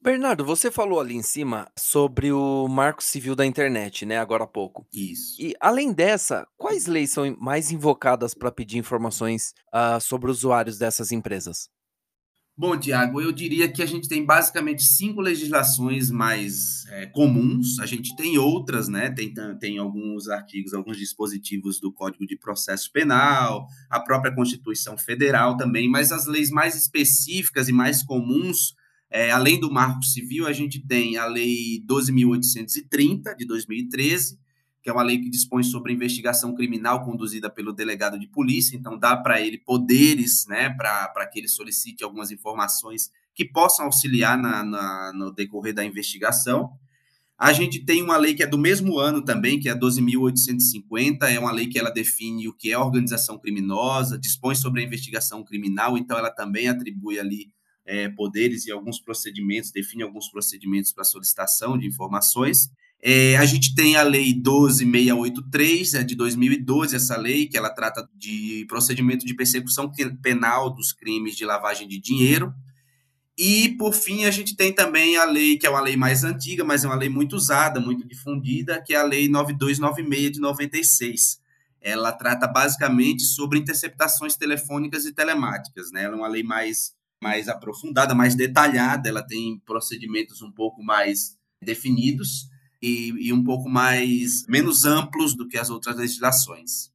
Bernardo, 0.00 0.44
você 0.44 0.70
falou 0.70 1.00
ali 1.00 1.16
em 1.16 1.22
cima 1.22 1.68
sobre 1.76 2.30
o 2.30 2.68
Marco 2.68 3.02
Civil 3.02 3.34
da 3.34 3.44
Internet, 3.44 4.06
né, 4.06 4.16
agora 4.18 4.44
há 4.44 4.46
pouco. 4.46 4.86
Isso. 4.92 5.42
E 5.42 5.54
além 5.60 5.92
dessa, 5.92 6.46
quais 6.56 6.86
leis 6.86 7.10
são 7.10 7.36
mais 7.40 7.72
invocadas 7.72 8.32
para 8.32 8.52
pedir 8.52 8.78
informações 8.78 9.52
uh, 9.74 10.00
sobre 10.00 10.30
usuários 10.30 10.78
dessas 10.78 11.10
empresas? 11.10 11.68
Bom, 12.56 12.76
Tiago, 12.76 13.20
eu 13.20 13.30
diria 13.30 13.70
que 13.70 13.82
a 13.82 13.86
gente 13.86 14.08
tem 14.08 14.24
basicamente 14.24 14.82
cinco 14.82 15.20
legislações 15.20 16.10
mais 16.10 16.84
é, 16.88 17.06
comuns. 17.06 17.78
A 17.78 17.86
gente 17.86 18.16
tem 18.16 18.36
outras, 18.36 18.88
né? 18.88 19.10
Tem, 19.10 19.32
tem 19.60 19.78
alguns 19.78 20.28
artigos, 20.28 20.74
alguns 20.74 20.96
dispositivos 20.96 21.78
do 21.78 21.92
Código 21.92 22.26
de 22.26 22.36
Processo 22.36 22.90
Penal, 22.90 23.68
a 23.88 24.00
própria 24.00 24.34
Constituição 24.34 24.98
Federal 24.98 25.56
também, 25.56 25.88
mas 25.88 26.10
as 26.10 26.26
leis 26.26 26.50
mais 26.50 26.74
específicas 26.74 27.68
e 27.68 27.72
mais 27.72 28.02
comuns 28.02 28.74
é, 29.10 29.30
além 29.30 29.58
do 29.58 29.70
Marco 29.70 30.04
Civil, 30.04 30.46
a 30.46 30.52
gente 30.52 30.78
tem 30.86 31.16
a 31.16 31.26
Lei 31.26 31.82
12.830, 31.86 33.36
de 33.36 33.46
2013, 33.46 34.38
que 34.82 34.90
é 34.90 34.92
uma 34.92 35.02
lei 35.02 35.18
que 35.18 35.28
dispõe 35.28 35.62
sobre 35.62 35.92
investigação 35.92 36.54
criminal 36.54 37.04
conduzida 37.04 37.50
pelo 37.50 37.72
delegado 37.72 38.18
de 38.18 38.26
polícia, 38.26 38.76
então 38.76 38.98
dá 38.98 39.16
para 39.16 39.40
ele 39.40 39.58
poderes 39.58 40.46
né, 40.46 40.70
para 40.70 41.26
que 41.26 41.38
ele 41.38 41.48
solicite 41.48 42.04
algumas 42.04 42.30
informações 42.30 43.10
que 43.34 43.44
possam 43.44 43.86
auxiliar 43.86 44.38
na, 44.38 44.64
na, 44.64 45.12
no 45.14 45.32
decorrer 45.32 45.74
da 45.74 45.84
investigação. 45.84 46.70
A 47.38 47.52
gente 47.52 47.84
tem 47.84 48.02
uma 48.02 48.16
lei 48.16 48.34
que 48.34 48.42
é 48.42 48.46
do 48.46 48.58
mesmo 48.58 48.98
ano 48.98 49.22
também, 49.22 49.60
que 49.60 49.68
é 49.68 49.72
a 49.72 49.78
12.850, 49.78 51.22
é 51.22 51.38
uma 51.38 51.52
lei 51.52 51.68
que 51.68 51.78
ela 51.78 51.90
define 51.90 52.48
o 52.48 52.54
que 52.54 52.72
é 52.72 52.78
organização 52.78 53.38
criminosa, 53.38 54.18
dispõe 54.18 54.54
sobre 54.54 54.80
a 54.80 54.84
investigação 54.84 55.44
criminal, 55.44 55.96
então 55.96 56.18
ela 56.18 56.30
também 56.30 56.66
atribui 56.66 57.18
ali 57.18 57.52
é, 57.88 58.06
poderes 58.10 58.66
e 58.66 58.70
alguns 58.70 59.00
procedimentos, 59.00 59.72
define 59.72 60.02
alguns 60.02 60.28
procedimentos 60.28 60.92
para 60.92 61.04
solicitação 61.04 61.78
de 61.78 61.86
informações. 61.86 62.70
É, 63.02 63.38
a 63.38 63.46
gente 63.46 63.74
tem 63.74 63.96
a 63.96 64.02
Lei 64.02 64.34
12683, 64.34 65.94
é 65.94 66.02
de 66.04 66.14
2012, 66.14 66.94
essa 66.94 67.16
lei, 67.16 67.46
que 67.46 67.56
ela 67.56 67.70
trata 67.70 68.06
de 68.14 68.66
procedimento 68.68 69.24
de 69.24 69.34
persecução 69.34 69.90
penal 70.20 70.68
dos 70.68 70.92
crimes 70.92 71.34
de 71.34 71.46
lavagem 71.46 71.88
de 71.88 71.98
dinheiro. 71.98 72.52
E, 73.38 73.70
por 73.78 73.94
fim, 73.94 74.24
a 74.24 74.30
gente 74.30 74.54
tem 74.54 74.70
também 74.72 75.16
a 75.16 75.24
lei, 75.24 75.56
que 75.56 75.66
é 75.66 75.70
uma 75.70 75.80
lei 75.80 75.96
mais 75.96 76.24
antiga, 76.24 76.64
mas 76.64 76.84
é 76.84 76.88
uma 76.88 76.96
lei 76.96 77.08
muito 77.08 77.36
usada, 77.36 77.80
muito 77.80 78.06
difundida, 78.06 78.82
que 78.82 78.92
é 78.92 78.96
a 78.96 79.04
Lei 79.04 79.28
9296 79.28 80.32
de 80.32 80.40
96. 80.40 81.40
Ela 81.80 82.10
trata 82.10 82.48
basicamente 82.48 83.22
sobre 83.22 83.60
interceptações 83.60 84.34
telefônicas 84.34 85.06
e 85.06 85.12
telemáticas, 85.12 85.92
né? 85.92 86.02
Ela 86.02 86.16
é 86.16 86.18
uma 86.18 86.26
lei 86.26 86.42
mais 86.42 86.97
mais 87.22 87.48
aprofundada, 87.48 88.14
mais 88.14 88.34
detalhada, 88.34 89.08
ela 89.08 89.22
tem 89.22 89.60
procedimentos 89.64 90.42
um 90.42 90.50
pouco 90.50 90.82
mais 90.82 91.36
definidos 91.62 92.48
e, 92.80 93.28
e 93.28 93.32
um 93.32 93.42
pouco 93.42 93.68
mais 93.68 94.46
menos 94.46 94.84
amplos 94.84 95.34
do 95.34 95.48
que 95.48 95.58
as 95.58 95.70
outras 95.70 95.96
legislações. 95.96 96.92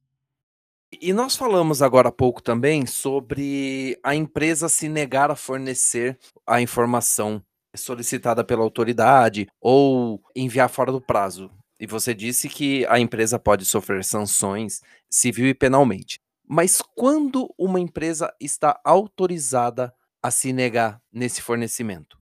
E 1.00 1.12
nós 1.12 1.36
falamos 1.36 1.82
agora 1.82 2.08
há 2.08 2.12
pouco 2.12 2.42
também 2.42 2.86
sobre 2.86 3.98
a 4.02 4.14
empresa 4.14 4.68
se 4.68 4.88
negar 4.88 5.30
a 5.30 5.36
fornecer 5.36 6.18
a 6.46 6.60
informação 6.60 7.42
solicitada 7.76 8.44
pela 8.44 8.62
autoridade 8.62 9.48
ou 9.60 10.22
enviar 10.34 10.68
fora 10.68 10.92
do 10.92 11.00
prazo. 11.00 11.50
E 11.80 11.86
você 11.86 12.14
disse 12.14 12.48
que 12.48 12.86
a 12.86 13.00
empresa 13.00 13.38
pode 13.38 13.64
sofrer 13.64 14.04
sanções 14.04 14.80
civil 15.10 15.48
e 15.48 15.54
penalmente. 15.54 16.20
Mas 16.46 16.80
quando 16.94 17.52
uma 17.58 17.80
empresa 17.80 18.32
está 18.40 18.80
autorizada 18.84 19.92
a 20.24 20.30
se 20.30 20.54
negar 20.54 21.02
nesse 21.12 21.42
fornecimento? 21.42 22.16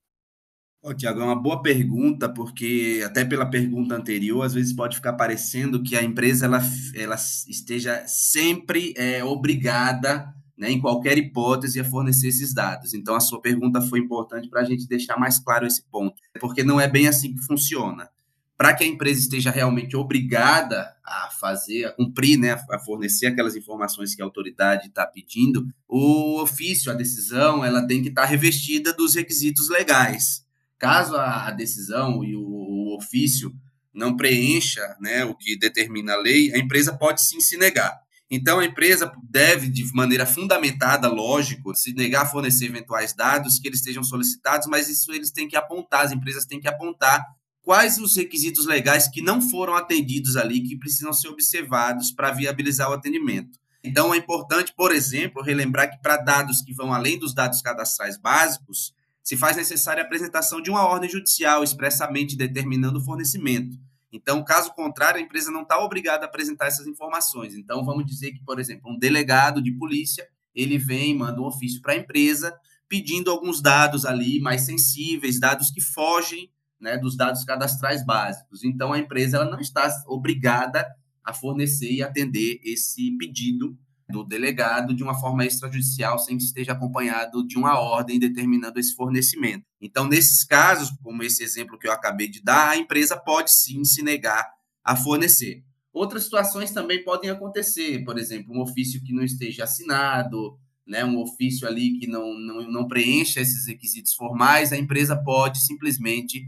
Oh, 0.81 0.93
Tiago, 0.93 1.21
é 1.21 1.23
uma 1.23 1.41
boa 1.41 1.61
pergunta, 1.61 2.27
porque 2.27 3.01
até 3.05 3.23
pela 3.23 3.49
pergunta 3.49 3.95
anterior, 3.95 4.41
às 4.41 4.53
vezes 4.53 4.73
pode 4.73 4.97
ficar 4.97 5.13
parecendo 5.13 5.81
que 5.81 5.95
a 5.95 6.03
empresa 6.03 6.45
ela, 6.45 6.61
ela 6.93 7.15
esteja 7.15 8.05
sempre 8.05 8.93
é, 8.97 9.23
obrigada, 9.23 10.27
né, 10.57 10.69
em 10.69 10.81
qualquer 10.81 11.17
hipótese, 11.17 11.79
a 11.79 11.85
fornecer 11.85 12.27
esses 12.27 12.53
dados. 12.53 12.93
Então, 12.93 13.15
a 13.15 13.21
sua 13.21 13.41
pergunta 13.41 13.79
foi 13.79 13.99
importante 13.99 14.49
para 14.49 14.59
a 14.59 14.65
gente 14.65 14.85
deixar 14.85 15.17
mais 15.17 15.39
claro 15.39 15.65
esse 15.65 15.85
ponto, 15.89 16.21
porque 16.41 16.61
não 16.61 16.81
é 16.81 16.89
bem 16.89 17.07
assim 17.07 17.33
que 17.33 17.41
funciona 17.41 18.09
para 18.57 18.73
que 18.73 18.83
a 18.83 18.87
empresa 18.87 19.19
esteja 19.19 19.49
realmente 19.49 19.95
obrigada 19.95 20.95
a 21.03 21.29
fazer, 21.39 21.85
a 21.85 21.91
cumprir, 21.91 22.37
né, 22.37 22.51
a 22.69 22.79
fornecer 22.79 23.27
aquelas 23.27 23.55
informações 23.55 24.15
que 24.15 24.21
a 24.21 24.25
autoridade 24.25 24.87
está 24.87 25.05
pedindo, 25.05 25.67
o 25.87 26.41
ofício, 26.41 26.91
a 26.91 26.95
decisão, 26.95 27.65
ela 27.65 27.85
tem 27.85 28.01
que 28.01 28.09
estar 28.09 28.23
tá 28.23 28.27
revestida 28.27 28.93
dos 28.93 29.15
requisitos 29.15 29.69
legais. 29.69 30.45
Caso 30.77 31.15
a, 31.15 31.49
decisão 31.51 32.23
e 32.23 32.35
o, 32.35 32.95
ofício 32.95 33.51
não 33.93 34.15
preencha 34.15 34.95
né, 34.99 35.25
o 35.25 35.35
que 35.35 35.57
determina 35.57 36.13
a 36.13 36.17
lei, 36.17 36.53
a 36.53 36.59
empresa 36.59 36.95
pode 36.95 37.21
sim 37.21 37.39
se 37.39 37.57
negar. 37.57 38.03
Então, 38.29 38.59
a 38.59 38.65
empresa 38.65 39.11
deve, 39.29 39.69
de 39.69 39.83
maneira 39.93 40.25
fundamentada, 40.25 41.07
lógico, 41.07 41.75
se 41.75 41.93
negar 41.93 42.23
a 42.23 42.25
fornecer 42.27 42.65
eventuais 42.65 43.13
dados 43.13 43.59
que 43.59 43.67
eles 43.67 43.79
estejam 43.79 44.03
solicitados, 44.03 44.67
mas 44.67 44.89
isso 44.89 45.11
eles 45.11 45.31
têm 45.31 45.47
que 45.47 45.55
apontar, 45.55 46.05
as 46.05 46.11
empresas 46.11 46.45
têm 46.45 46.59
que 46.59 46.67
apontar 46.67 47.23
quais 47.63 47.97
os 47.97 48.15
requisitos 48.15 48.65
legais 48.65 49.07
que 49.07 49.21
não 49.21 49.41
foram 49.41 49.73
atendidos 49.73 50.35
ali, 50.35 50.61
que 50.61 50.77
precisam 50.77 51.13
ser 51.13 51.29
observados 51.29 52.11
para 52.11 52.31
viabilizar 52.31 52.89
o 52.89 52.93
atendimento. 52.93 53.57
Então, 53.81 54.13
é 54.13 54.17
importante, 54.17 54.73
por 54.75 54.91
exemplo, 54.91 55.41
relembrar 55.41 55.89
que 55.89 56.01
para 56.01 56.17
dados 56.17 56.61
que 56.61 56.73
vão 56.73 56.93
além 56.93 57.17
dos 57.17 57.33
dados 57.33 57.61
cadastrais 57.61 58.17
básicos, 58.17 58.93
se 59.23 59.37
faz 59.37 59.55
necessária 59.55 60.03
a 60.03 60.05
apresentação 60.05 60.61
de 60.61 60.69
uma 60.69 60.85
ordem 60.85 61.09
judicial 61.09 61.63
expressamente 61.63 62.35
determinando 62.35 62.99
o 62.99 63.03
fornecimento. 63.03 63.77
Então, 64.11 64.43
caso 64.43 64.73
contrário, 64.73 65.19
a 65.19 65.23
empresa 65.23 65.49
não 65.49 65.63
está 65.63 65.79
obrigada 65.79 66.25
a 66.25 66.27
apresentar 66.27 66.67
essas 66.67 66.85
informações. 66.85 67.55
Então, 67.55 67.83
vamos 67.83 68.05
dizer 68.05 68.31
que, 68.31 68.43
por 68.43 68.59
exemplo, 68.59 68.91
um 68.91 68.99
delegado 68.99 69.61
de 69.61 69.71
polícia, 69.71 70.27
ele 70.53 70.77
vem, 70.77 71.17
manda 71.17 71.41
um 71.41 71.45
ofício 71.45 71.81
para 71.81 71.93
a 71.93 71.97
empresa, 71.97 72.53
pedindo 72.87 73.31
alguns 73.31 73.61
dados 73.61 74.05
ali 74.05 74.39
mais 74.39 74.61
sensíveis, 74.61 75.39
dados 75.39 75.71
que 75.71 75.81
fogem 75.81 76.49
né, 76.83 76.97
dos 76.97 77.15
dados 77.15 77.45
cadastrais 77.45 78.05
básicos. 78.05 78.63
Então, 78.63 78.91
a 78.91 78.99
empresa 78.99 79.37
ela 79.37 79.49
não 79.49 79.59
está 79.59 79.89
obrigada 80.05 80.85
a 81.23 81.33
fornecer 81.33 81.89
e 81.89 82.03
atender 82.03 82.59
esse 82.61 83.17
pedido 83.17 83.77
do 84.09 84.21
delegado 84.21 84.93
de 84.93 85.01
uma 85.01 85.17
forma 85.17 85.45
extrajudicial 85.45 86.19
sem 86.19 86.37
que 86.37 86.43
esteja 86.43 86.73
acompanhado 86.73 87.47
de 87.47 87.57
uma 87.57 87.79
ordem 87.79 88.19
determinando 88.19 88.77
esse 88.77 88.93
fornecimento. 88.93 89.63
Então, 89.81 90.05
nesses 90.05 90.43
casos, 90.43 90.91
como 91.01 91.23
esse 91.23 91.41
exemplo 91.41 91.79
que 91.79 91.87
eu 91.87 91.91
acabei 91.93 92.27
de 92.27 92.43
dar, 92.43 92.71
a 92.71 92.77
empresa 92.77 93.15
pode 93.15 93.53
sim 93.53 93.85
se 93.85 94.03
negar 94.03 94.45
a 94.83 94.97
fornecer. 94.97 95.63
Outras 95.93 96.25
situações 96.25 96.71
também 96.71 97.01
podem 97.01 97.29
acontecer, 97.29 98.03
por 98.03 98.19
exemplo, 98.19 98.53
um 98.53 98.61
ofício 98.61 99.01
que 99.01 99.13
não 99.13 99.23
esteja 99.23 99.63
assinado, 99.63 100.59
né, 100.85 101.05
um 101.05 101.17
ofício 101.21 101.65
ali 101.65 101.97
que 101.97 102.07
não, 102.07 102.37
não, 102.37 102.69
não 102.69 102.87
preencha 102.87 103.39
esses 103.39 103.67
requisitos 103.67 104.13
formais, 104.13 104.73
a 104.73 104.77
empresa 104.77 105.15
pode 105.15 105.65
simplesmente 105.65 106.45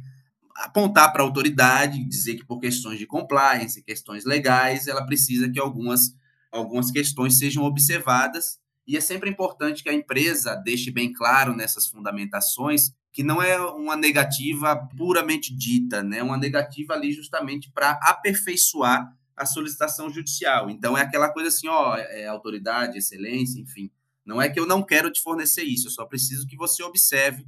apontar 0.56 1.12
para 1.12 1.22
a 1.22 1.26
autoridade, 1.26 2.04
dizer 2.06 2.36
que 2.36 2.46
por 2.46 2.60
questões 2.60 2.98
de 2.98 3.06
compliance, 3.06 3.84
questões 3.84 4.24
legais, 4.24 4.88
ela 4.88 5.06
precisa 5.06 5.50
que 5.50 5.60
algumas, 5.60 6.16
algumas 6.52 6.90
questões 6.90 7.38
sejam 7.38 7.64
observadas. 7.64 8.58
E 8.88 8.96
é 8.96 9.02
sempre 9.02 9.30
importante 9.30 9.84
que 9.84 9.90
a 9.90 9.94
empresa 9.94 10.56
deixe 10.56 10.92
bem 10.92 11.12
claro 11.12 11.56
nessas 11.56 11.88
fundamentações 11.88 12.94
que 13.12 13.24
não 13.24 13.42
é 13.42 13.58
uma 13.58 13.96
negativa 13.96 14.76
puramente 14.98 15.56
dita, 15.56 16.04
né? 16.04 16.22
uma 16.22 16.38
negativa 16.38 16.94
ali 16.94 17.14
justamente 17.14 17.72
para 17.72 17.92
aperfeiçoar 18.04 19.10
a 19.38 19.46
solicitação 19.46 20.10
judicial. 20.10 20.70
Então, 20.70 20.98
é 20.98 21.02
aquela 21.02 21.30
coisa 21.30 21.48
assim, 21.48 21.70
ó, 21.70 21.96
é 21.96 22.28
autoridade, 22.28 22.98
excelência, 22.98 23.58
enfim. 23.58 23.90
Não 24.26 24.42
é 24.42 24.50
que 24.50 24.60
eu 24.60 24.66
não 24.66 24.84
quero 24.84 25.10
te 25.10 25.22
fornecer 25.22 25.64
isso, 25.64 25.88
eu 25.88 25.92
só 25.92 26.06
preciso 26.06 26.46
que 26.46 26.58
você 26.58 26.84
observe 26.84 27.46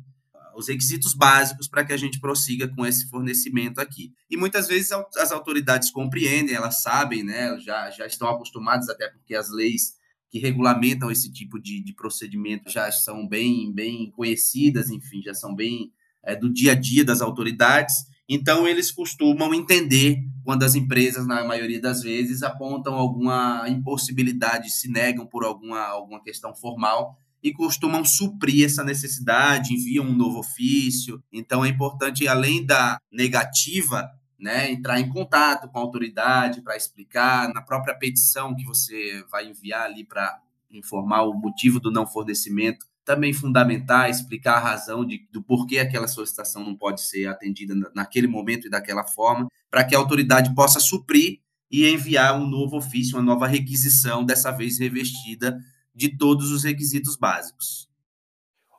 os 0.58 0.68
requisitos 0.68 1.14
básicos 1.14 1.68
para 1.68 1.86
que 1.86 1.94
a 1.94 1.98
gente 1.98 2.20
prossiga 2.20 2.68
com 2.68 2.84
esse 2.84 3.08
fornecimento 3.10 3.80
aqui. 3.80 4.12
E 4.28 4.36
muitas 4.36 4.68
vezes 4.68 4.92
as 4.92 5.32
autoridades 5.32 5.92
compreendem, 5.92 6.56
elas 6.56 6.82
sabem, 6.82 7.24
né, 7.24 7.56
já, 7.60 7.92
já 7.92 8.08
estão 8.08 8.28
acostumadas, 8.28 8.90
até 8.90 9.08
porque 9.08 9.36
as 9.36 9.52
leis 9.52 9.96
que 10.32 10.40
regulamentam 10.40 11.12
esse 11.12 11.32
tipo 11.32 11.62
de, 11.62 11.84
de 11.84 11.94
procedimento 11.94 12.72
já 12.72 12.92
são 12.92 13.28
bem, 13.28 13.72
bem 13.72 14.12
conhecidas, 14.12 14.90
enfim, 14.90 15.22
já 15.22 15.34
são 15.34 15.56
bem 15.56 15.92
é, 16.26 16.36
do 16.36 16.52
dia 16.52 16.72
a 16.72 16.76
dia 16.76 17.06
das 17.06 17.22
autoridades. 17.22 17.96
Então, 18.28 18.68
eles 18.68 18.92
costumam 18.92 19.54
entender 19.54 20.18
quando 20.44 20.64
as 20.64 20.76
empresas, 20.76 21.26
na 21.28 21.46
maioria 21.46 21.80
das 21.80 22.02
vezes, 22.02 22.42
apontam 22.42 22.96
alguma 22.96 23.70
impossibilidade, 23.70 24.72
se 24.72 24.90
negam 24.90 25.26
por 25.26 25.46
alguma, 25.46 25.82
alguma 25.86 26.22
questão 26.22 26.54
formal 26.54 27.18
e 27.48 27.54
costumam 27.54 28.04
suprir 28.04 28.66
essa 28.66 28.84
necessidade, 28.84 29.74
enviam 29.74 30.06
um 30.06 30.14
novo 30.14 30.40
ofício. 30.40 31.24
Então 31.32 31.64
é 31.64 31.70
importante, 31.70 32.28
além 32.28 32.66
da 32.66 33.00
negativa, 33.12 34.10
né, 34.38 34.70
entrar 34.70 35.00
em 35.00 35.10
contato 35.10 35.70
com 35.70 35.80
a 35.80 35.82
autoridade 35.82 36.62
para 36.62 36.76
explicar 36.76 37.52
na 37.54 37.62
própria 37.62 37.96
petição 37.96 38.54
que 38.54 38.66
você 38.66 39.24
vai 39.32 39.48
enviar 39.48 39.84
ali 39.84 40.04
para 40.04 40.40
informar 40.70 41.24
o 41.24 41.34
motivo 41.34 41.80
do 41.80 41.90
não 41.90 42.06
fornecimento, 42.06 42.86
também 43.06 43.32
fundamentar, 43.32 44.10
explicar 44.10 44.58
a 44.58 44.60
razão 44.60 45.06
de, 45.06 45.26
do 45.32 45.42
porquê 45.42 45.80
aquela 45.80 46.08
solicitação 46.08 46.64
não 46.66 46.76
pode 46.76 47.02
ser 47.02 47.28
atendida 47.28 47.74
naquele 47.96 48.28
momento 48.28 48.68
e 48.68 48.70
daquela 48.70 49.06
forma, 49.06 49.48
para 49.72 49.86
que 49.86 49.96
a 49.96 49.98
autoridade 49.98 50.54
possa 50.54 50.82
suprir 50.82 51.40
e 51.72 51.90
enviar 51.90 52.38
um 52.38 52.46
novo 52.46 52.78
ofício, 52.78 53.18
uma 53.18 53.24
nova 53.24 53.48
requisição, 53.48 54.26
dessa 54.26 54.52
vez 54.52 54.78
revestida 54.78 55.58
de 55.98 56.16
todos 56.16 56.52
os 56.52 56.64
requisitos 56.64 57.18
básicos. 57.18 57.90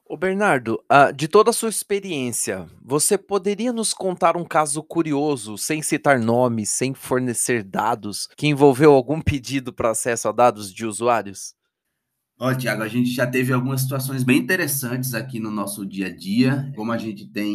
Ô 0.06 0.16
Bernardo, 0.16 0.80
uh, 0.90 1.12
de 1.12 1.28
toda 1.28 1.50
a 1.50 1.52
sua 1.52 1.68
experiência, 1.68 2.66
você 2.82 3.18
poderia 3.18 3.74
nos 3.74 3.92
contar 3.92 4.38
um 4.38 4.44
caso 4.44 4.82
curioso, 4.82 5.58
sem 5.58 5.82
citar 5.82 6.18
nomes, 6.18 6.70
sem 6.70 6.94
fornecer 6.94 7.62
dados, 7.62 8.26
que 8.34 8.46
envolveu 8.46 8.92
algum 8.92 9.20
pedido 9.20 9.70
para 9.70 9.90
acesso 9.90 10.26
a 10.28 10.32
dados 10.32 10.72
de 10.72 10.86
usuários? 10.86 11.54
Olha, 12.40 12.56
Tiago, 12.56 12.82
a 12.82 12.88
gente 12.88 13.10
já 13.10 13.26
teve 13.26 13.52
algumas 13.52 13.82
situações 13.82 14.22
bem 14.22 14.38
interessantes 14.38 15.12
aqui 15.12 15.40
no 15.40 15.50
nosso 15.50 15.84
dia 15.84 16.06
a 16.06 16.16
dia. 16.16 16.72
Como 16.76 16.92
a 16.92 16.96
gente 16.96 17.26
tem 17.26 17.52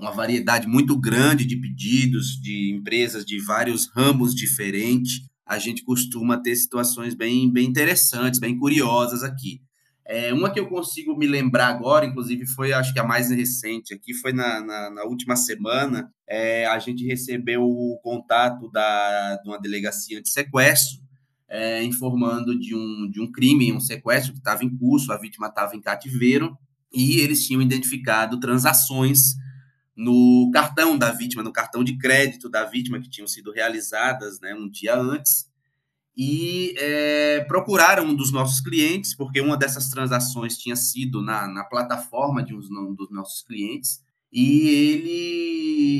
uma 0.00 0.12
variedade 0.12 0.68
muito 0.68 0.96
grande 0.96 1.44
de 1.44 1.56
pedidos 1.56 2.40
de 2.40 2.72
empresas 2.72 3.24
de 3.24 3.40
vários 3.40 3.90
ramos 3.92 4.32
diferentes, 4.32 5.28
a 5.52 5.58
gente 5.58 5.84
costuma 5.84 6.38
ter 6.38 6.56
situações 6.56 7.14
bem, 7.14 7.52
bem 7.52 7.66
interessantes, 7.66 8.40
bem 8.40 8.58
curiosas 8.58 9.22
aqui. 9.22 9.60
É, 10.04 10.32
uma 10.32 10.50
que 10.50 10.58
eu 10.58 10.66
consigo 10.66 11.14
me 11.14 11.26
lembrar 11.26 11.68
agora, 11.68 12.06
inclusive 12.06 12.46
foi, 12.46 12.72
acho 12.72 12.92
que 12.92 12.98
a 12.98 13.04
mais 13.04 13.30
recente 13.30 13.92
aqui, 13.92 14.14
foi 14.14 14.32
na, 14.32 14.60
na, 14.60 14.90
na 14.90 15.04
última 15.04 15.36
semana, 15.36 16.10
é, 16.26 16.64
a 16.66 16.78
gente 16.78 17.06
recebeu 17.06 17.62
o 17.62 18.00
contato 18.02 18.70
da, 18.70 19.36
de 19.36 19.48
uma 19.48 19.60
delegacia 19.60 20.22
de 20.22 20.30
sequestro, 20.30 21.00
é, 21.48 21.84
informando 21.84 22.58
de 22.58 22.74
um, 22.74 23.10
de 23.10 23.20
um 23.20 23.30
crime, 23.30 23.74
um 23.74 23.80
sequestro 23.80 24.32
que 24.32 24.38
estava 24.38 24.64
em 24.64 24.74
curso, 24.74 25.12
a 25.12 25.18
vítima 25.18 25.48
estava 25.48 25.76
em 25.76 25.82
cativeiro, 25.82 26.56
e 26.92 27.20
eles 27.20 27.46
tinham 27.46 27.60
identificado 27.60 28.40
transações 28.40 29.34
no 29.96 30.50
cartão 30.52 30.96
da 30.96 31.12
vítima, 31.12 31.42
no 31.42 31.52
cartão 31.52 31.84
de 31.84 31.96
crédito 31.98 32.48
da 32.48 32.64
vítima, 32.64 33.00
que 33.00 33.10
tinham 33.10 33.26
sido 33.26 33.52
realizadas 33.52 34.40
né, 34.40 34.54
um 34.54 34.68
dia 34.68 34.96
antes, 34.96 35.50
e 36.16 36.74
é, 36.78 37.40
procuraram 37.48 38.04
um 38.04 38.14
dos 38.14 38.30
nossos 38.30 38.60
clientes, 38.60 39.14
porque 39.14 39.40
uma 39.40 39.56
dessas 39.56 39.88
transações 39.88 40.58
tinha 40.58 40.76
sido 40.76 41.22
na, 41.22 41.46
na 41.48 41.64
plataforma 41.64 42.42
de 42.42 42.54
um 42.54 42.94
dos 42.94 43.10
nossos 43.10 43.42
clientes, 43.42 44.02
e 44.32 44.68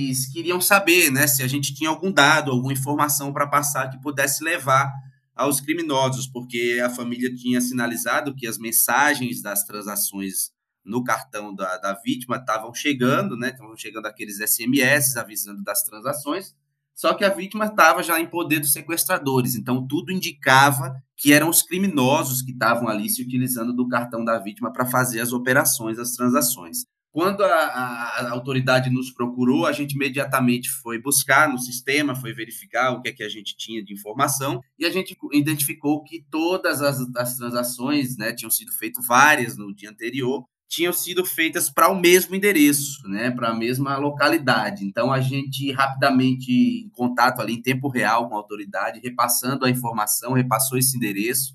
eles 0.09 0.27
queriam 0.33 0.61
saber 0.61 1.11
né, 1.11 1.27
se 1.27 1.43
a 1.43 1.47
gente 1.47 1.75
tinha 1.75 1.91
algum 1.91 2.11
dado, 2.11 2.51
alguma 2.51 2.73
informação 2.73 3.33
para 3.33 3.47
passar 3.47 3.91
que 3.91 4.01
pudesse 4.01 4.43
levar 4.43 4.91
aos 5.35 5.61
criminosos, 5.61 6.27
porque 6.27 6.81
a 6.83 6.89
família 6.89 7.35
tinha 7.35 7.61
sinalizado 7.61 8.35
que 8.35 8.47
as 8.47 8.59
mensagens 8.59 9.43
das 9.43 9.65
transações 9.65 10.51
no 10.85 11.05
cartão 11.05 11.55
da, 11.55 11.77
da 11.79 11.95
vítima 11.95 12.37
estavam 12.37 12.75
chegando, 12.75 13.37
né? 13.37 13.51
Estavam 13.51 13.77
chegando 13.77 14.07
aqueles 14.07 14.39
SMS 14.39 15.17
avisando 15.17 15.63
das 15.63 15.83
transações, 15.83 16.55
só 16.95 17.15
que 17.15 17.25
a 17.25 17.31
vítima 17.31 17.67
estava 17.67 18.03
já 18.03 18.21
em 18.21 18.27
poder 18.27 18.61
dos 18.61 18.73
sequestradores, 18.73 19.55
então 19.55 19.87
tudo 19.87 20.13
indicava 20.13 20.95
que 21.17 21.33
eram 21.33 21.49
os 21.49 21.63
criminosos 21.63 22.43
que 22.43 22.53
estavam 22.53 22.89
ali 22.89 23.09
se 23.09 23.23
utilizando 23.23 23.73
do 23.73 23.89
cartão 23.89 24.25
da 24.25 24.39
vítima 24.39 24.73
para 24.73 24.87
fazer 24.87 25.21
as 25.21 25.33
operações, 25.33 25.99
as 25.99 26.13
transações. 26.13 26.85
Quando 27.13 27.45
a, 27.45 27.47
a, 27.47 28.21
a, 28.21 28.31
autoridade 28.31 28.89
nos 28.89 29.11
procurou, 29.11 29.67
a 29.67 29.73
gente 29.73 29.93
imediatamente 29.93 30.71
foi 30.71 30.99
buscar 30.99 31.47
no 31.47 31.59
sistema, 31.59 32.15
foi 32.15 32.33
verificar 32.33 32.93
o 32.93 33.03
que 33.03 33.11
é 33.11 33.13
que 33.13 33.23
a 33.23 33.29
gente 33.29 33.55
tinha 33.55 33.85
de 33.85 33.93
informação 33.93 34.63
e 34.79 34.87
a 34.87 34.91
gente 34.91 35.15
identificou 35.31 36.03
que 36.03 36.25
todas 36.31 36.81
as, 36.81 37.01
as 37.15 37.37
transações, 37.37 38.17
né, 38.17 38.33
tinham 38.33 38.51
sido 38.51 38.73
feitas 38.73 39.07
várias 39.07 39.59
no 39.59 39.75
dia 39.75 39.91
anterior, 39.91 40.47
tinham 40.73 40.93
sido 40.93 41.23
feitas 41.23 41.69
para 41.69 41.91
o 41.91 42.01
mesmo 42.01 42.35
endereço, 42.35 43.07
né, 43.07 43.31
para 43.31 43.51
a 43.51 43.55
mesma 43.55 43.99
localidade. 43.99 44.87
Então 44.87 45.13
a 45.13 45.21
gente 45.21 45.71
rapidamente 45.71 46.51
em 46.51 46.89
contato 46.89 47.43
ali 47.43 47.53
em 47.53 47.61
tempo 47.61 47.89
real 47.89 48.27
com 48.27 48.35
a 48.35 48.39
autoridade, 48.39 48.99
repassando 48.99 49.67
a 49.67 49.71
informação, 49.71 50.33
repassou 50.33 50.79
esse 50.79 50.97
endereço. 50.97 51.55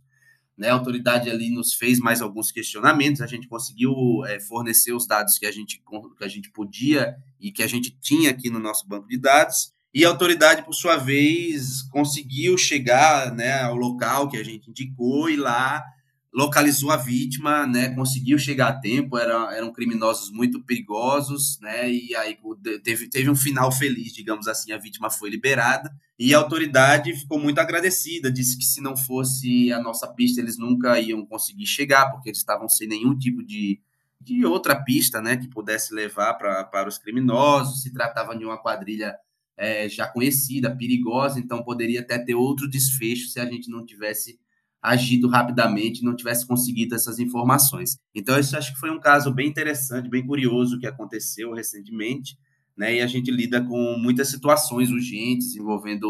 Né, 0.56 0.70
a 0.70 0.74
autoridade 0.74 1.32
ali 1.32 1.50
nos 1.50 1.74
fez 1.74 2.00
mais 2.00 2.22
alguns 2.22 2.52
questionamentos, 2.52 3.22
a 3.22 3.28
gente 3.28 3.48
conseguiu 3.48 3.92
é, 4.28 4.40
fornecer 4.40 4.94
os 4.94 5.08
dados 5.08 5.40
que 5.40 5.48
a, 5.48 5.52
gente, 5.52 5.82
que 6.16 6.24
a 6.24 6.28
gente 6.28 6.52
podia 6.52 7.16
e 7.40 7.52
que 7.52 7.64
a 7.64 7.68
gente 7.68 7.98
tinha 8.00 8.30
aqui 8.30 8.52
no 8.52 8.60
nosso 8.60 8.88
banco 8.88 9.08
de 9.08 9.18
dados, 9.18 9.72
e 9.94 10.06
a 10.06 10.10
autoridade, 10.10 10.64
por 10.64 10.74
sua 10.74 10.98
vez, 10.98 11.82
conseguiu 11.84 12.56
chegar 12.56 13.34
né, 13.34 13.64
ao 13.64 13.76
local 13.76 14.30
que 14.30 14.38
a 14.38 14.44
gente 14.44 14.70
indicou 14.70 15.28
e 15.28 15.36
lá 15.36 15.84
localizou 16.34 16.92
a 16.92 16.98
vítima, 16.98 17.66
né, 17.66 17.90
conseguiu 17.96 18.38
chegar 18.38 18.68
a 18.68 18.80
tempo, 18.80 19.18
era, 19.18 19.56
eram 19.56 19.72
criminosos 19.72 20.32
muito 20.32 20.62
perigosos, 20.62 21.60
né, 21.62 21.92
e 21.92 22.16
aí 22.16 22.38
teve, 22.84 23.10
teve 23.10 23.30
um 23.30 23.36
final 23.36 23.72
feliz, 23.72 24.14
digamos 24.14 24.48
assim, 24.48 24.72
a 24.72 24.78
vítima 24.78 25.10
foi 25.10 25.30
liberada, 25.30 25.92
e 26.20 26.34
a 26.34 26.38
autoridade 26.38 27.14
ficou 27.14 27.40
muito 27.40 27.60
agradecida, 27.60 28.32
disse 28.32 28.58
que 28.58 28.66
se 28.66 28.82
não 28.82 28.96
fosse 28.96 29.72
a 29.72 29.80
nossa 29.82 30.08
pista, 30.08 30.42
eles 30.42 30.58
nunca 30.58 31.00
iam 31.00 31.26
conseguir 31.26 31.66
chegar, 31.66 32.12
porque 32.12 32.30
eles 32.30 32.40
estavam 32.40 32.68
sem 32.68 32.88
nenhum 32.88 33.18
tipo 33.18 33.44
de, 33.44 33.80
de 34.20 34.46
outra 34.46 34.76
pista, 34.76 35.22
né, 35.22 35.38
que 35.38 35.48
pudesse 35.48 35.94
levar 35.94 36.34
pra, 36.36 36.64
para 36.64 36.90
os 36.90 36.98
criminosos, 36.98 37.82
se 37.82 37.92
tratava 37.92 38.38
de 38.38 38.46
uma 38.46 38.62
quadrilha 38.62 39.16
é, 39.56 39.90
já 39.90 40.08
conhecida, 40.08 40.76
perigosa, 40.76 41.40
então 41.40 41.64
poderia 41.64 42.02
até 42.02 42.20
ter 42.20 42.36
outro 42.36 42.70
desfecho 42.70 43.28
se 43.28 43.40
a 43.40 43.46
gente 43.46 43.72
não 43.72 43.84
tivesse 43.84 44.40
agido 44.88 45.28
rapidamente, 45.28 46.04
não 46.04 46.16
tivesse 46.16 46.46
conseguido 46.46 46.96
essas 46.96 47.20
informações. 47.20 47.98
Então, 48.14 48.40
isso 48.40 48.58
acho 48.58 48.74
que 48.74 48.80
foi 48.80 48.90
um 48.90 49.00
caso 49.00 49.34
bem 49.34 49.48
interessante, 49.48 50.10
bem 50.10 50.26
curioso 50.26 50.80
que 50.80 50.88
aconteceu 50.88 51.54
recentemente, 51.54 52.38
né? 52.76 52.96
E 52.96 53.02
a 53.02 53.08
gente 53.08 53.32
lida 53.32 53.62
com 53.64 53.98
muitas 53.98 54.30
situações 54.30 54.90
urgentes 54.90 55.56
envolvendo 55.56 56.08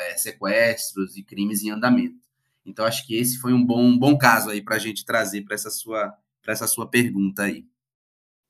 é, 0.00 0.16
sequestros 0.16 1.16
e 1.16 1.22
crimes 1.22 1.62
em 1.62 1.70
andamento. 1.70 2.16
Então, 2.64 2.84
acho 2.84 3.06
que 3.06 3.14
esse 3.14 3.38
foi 3.38 3.52
um 3.52 3.64
bom, 3.64 3.82
um 3.82 3.98
bom 3.98 4.18
caso 4.18 4.50
aí 4.50 4.60
para 4.60 4.76
a 4.76 4.78
gente 4.78 5.04
trazer 5.04 5.42
para 5.42 5.54
essa 5.54 5.70
sua 5.70 6.16
essa 6.52 6.66
sua 6.66 6.88
pergunta 6.88 7.42
aí. 7.42 7.64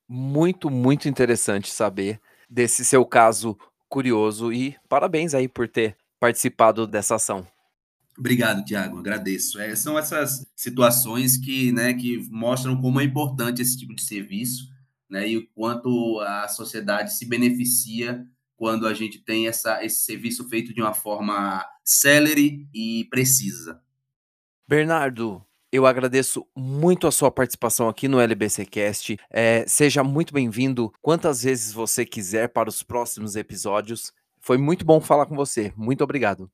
Muito, 0.09 0.71
muito 0.71 1.09
interessante 1.09 1.71
saber 1.71 2.21
desse 2.49 2.85
seu 2.85 3.05
caso 3.05 3.59
curioso 3.89 4.53
e 4.53 4.77
parabéns 4.89 5.35
aí 5.35 5.49
por 5.49 5.67
ter 5.67 5.97
participado 6.21 6.87
dessa 6.87 7.17
ação. 7.17 7.47
Obrigado, 8.19 8.65
Tiago, 8.65 8.99
agradeço. 8.99 9.61
É, 9.61 9.75
são 9.77 9.99
essas 9.99 10.47
situações 10.57 11.37
que, 11.37 11.71
né, 11.73 11.93
que 11.93 12.19
mostram 12.31 12.81
como 12.81 13.01
é 13.01 13.05
importante 13.05 13.61
esse 13.61 13.77
tipo 13.77 13.95
de 13.95 14.03
serviço 14.03 14.69
né, 15.09 15.29
e 15.29 15.37
o 15.37 15.47
quanto 15.55 16.21
a 16.21 16.49
sociedade 16.49 17.15
se 17.15 17.27
beneficia 17.27 18.27
quando 18.57 18.87
a 18.87 18.95
gente 18.95 19.19
tem 19.19 19.47
essa, 19.47 19.85
esse 19.85 20.01
serviço 20.01 20.49
feito 20.49 20.73
de 20.73 20.81
uma 20.81 20.95
forma 20.95 21.65
célere 21.85 22.67
e 22.75 23.07
precisa. 23.11 23.81
Bernardo, 24.67 25.45
eu 25.71 25.85
agradeço 25.85 26.47
muito 26.57 27.07
a 27.07 27.13
sua 27.13 27.31
participação 27.31 27.89
aqui 27.89 28.09
no 28.09 28.19
LBCcast. 28.19 29.19
É, 29.31 29.65
seja 29.69 30.03
muito 30.03 30.33
bem-vindo 30.33 30.93
quantas 31.03 31.43
vezes 31.43 31.73
você 31.73 32.07
quiser 32.07 32.49
para 32.49 32.69
os 32.69 32.83
próximos 32.83 33.37
episódios. 33.37 34.13
Foi 34.41 34.57
muito 34.57 34.87
bom 34.87 35.01
falar 35.01 35.27
com 35.27 35.37
você. 35.37 35.73
Muito 35.77 36.03
obrigado. 36.03 36.51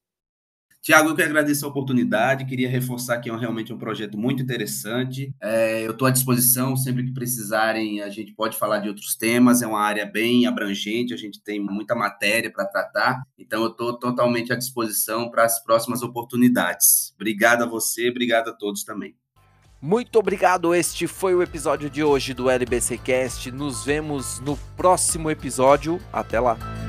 Tiago, 0.83 1.11
eu 1.11 1.15
que 1.15 1.23
agradeço 1.23 1.65
a 1.65 1.69
oportunidade, 1.69 2.45
queria 2.45 2.69
reforçar 2.69 3.21
que 3.21 3.31
é 3.31 3.37
realmente 3.37 3.73
um 3.73 3.79
projeto 3.79 4.19
muito 4.19 4.43
interessante. 4.43 5.33
É, 5.41 5.87
eu 5.87 5.93
estou 5.93 6.09
à 6.09 6.11
disposição, 6.11 6.77
sempre 6.77 7.05
que 7.05 7.15
precisarem, 7.15 8.03
a 8.03 8.09
gente 8.09 8.33
pode 8.33 8.59
falar 8.59 8.81
de 8.81 8.89
outros 8.89 9.15
temas, 9.15 9.63
é 9.63 9.67
uma 9.67 9.81
área 9.81 10.05
bem 10.05 10.45
abrangente, 10.45 11.15
a 11.15 11.17
gente 11.17 11.41
tem 11.41 11.61
muita 11.61 11.95
matéria 11.95 12.51
para 12.53 12.67
tratar, 12.67 13.23
então 13.39 13.63
eu 13.63 13.71
estou 13.71 13.97
totalmente 13.97 14.53
à 14.53 14.57
disposição 14.57 15.31
para 15.31 15.45
as 15.45 15.63
próximas 15.63 16.03
oportunidades. 16.03 17.13
Obrigado 17.15 17.63
a 17.63 17.67
você, 17.67 18.11
obrigado 18.11 18.49
a 18.49 18.53
todos 18.53 18.83
também. 18.83 19.15
Muito 19.81 20.19
obrigado, 20.19 20.75
este 20.75 21.07
foi 21.07 21.33
o 21.33 21.43
episódio 21.43 21.89
de 21.89 22.03
hoje 22.03 22.35
do 22.35 22.51
LBC 22.51 22.99
Cast. 22.99 23.53
Nos 23.53 23.85
vemos 23.85 24.41
no 24.41 24.57
próximo 24.77 25.31
episódio. 25.31 26.01
Até 26.13 26.41
lá! 26.41 26.82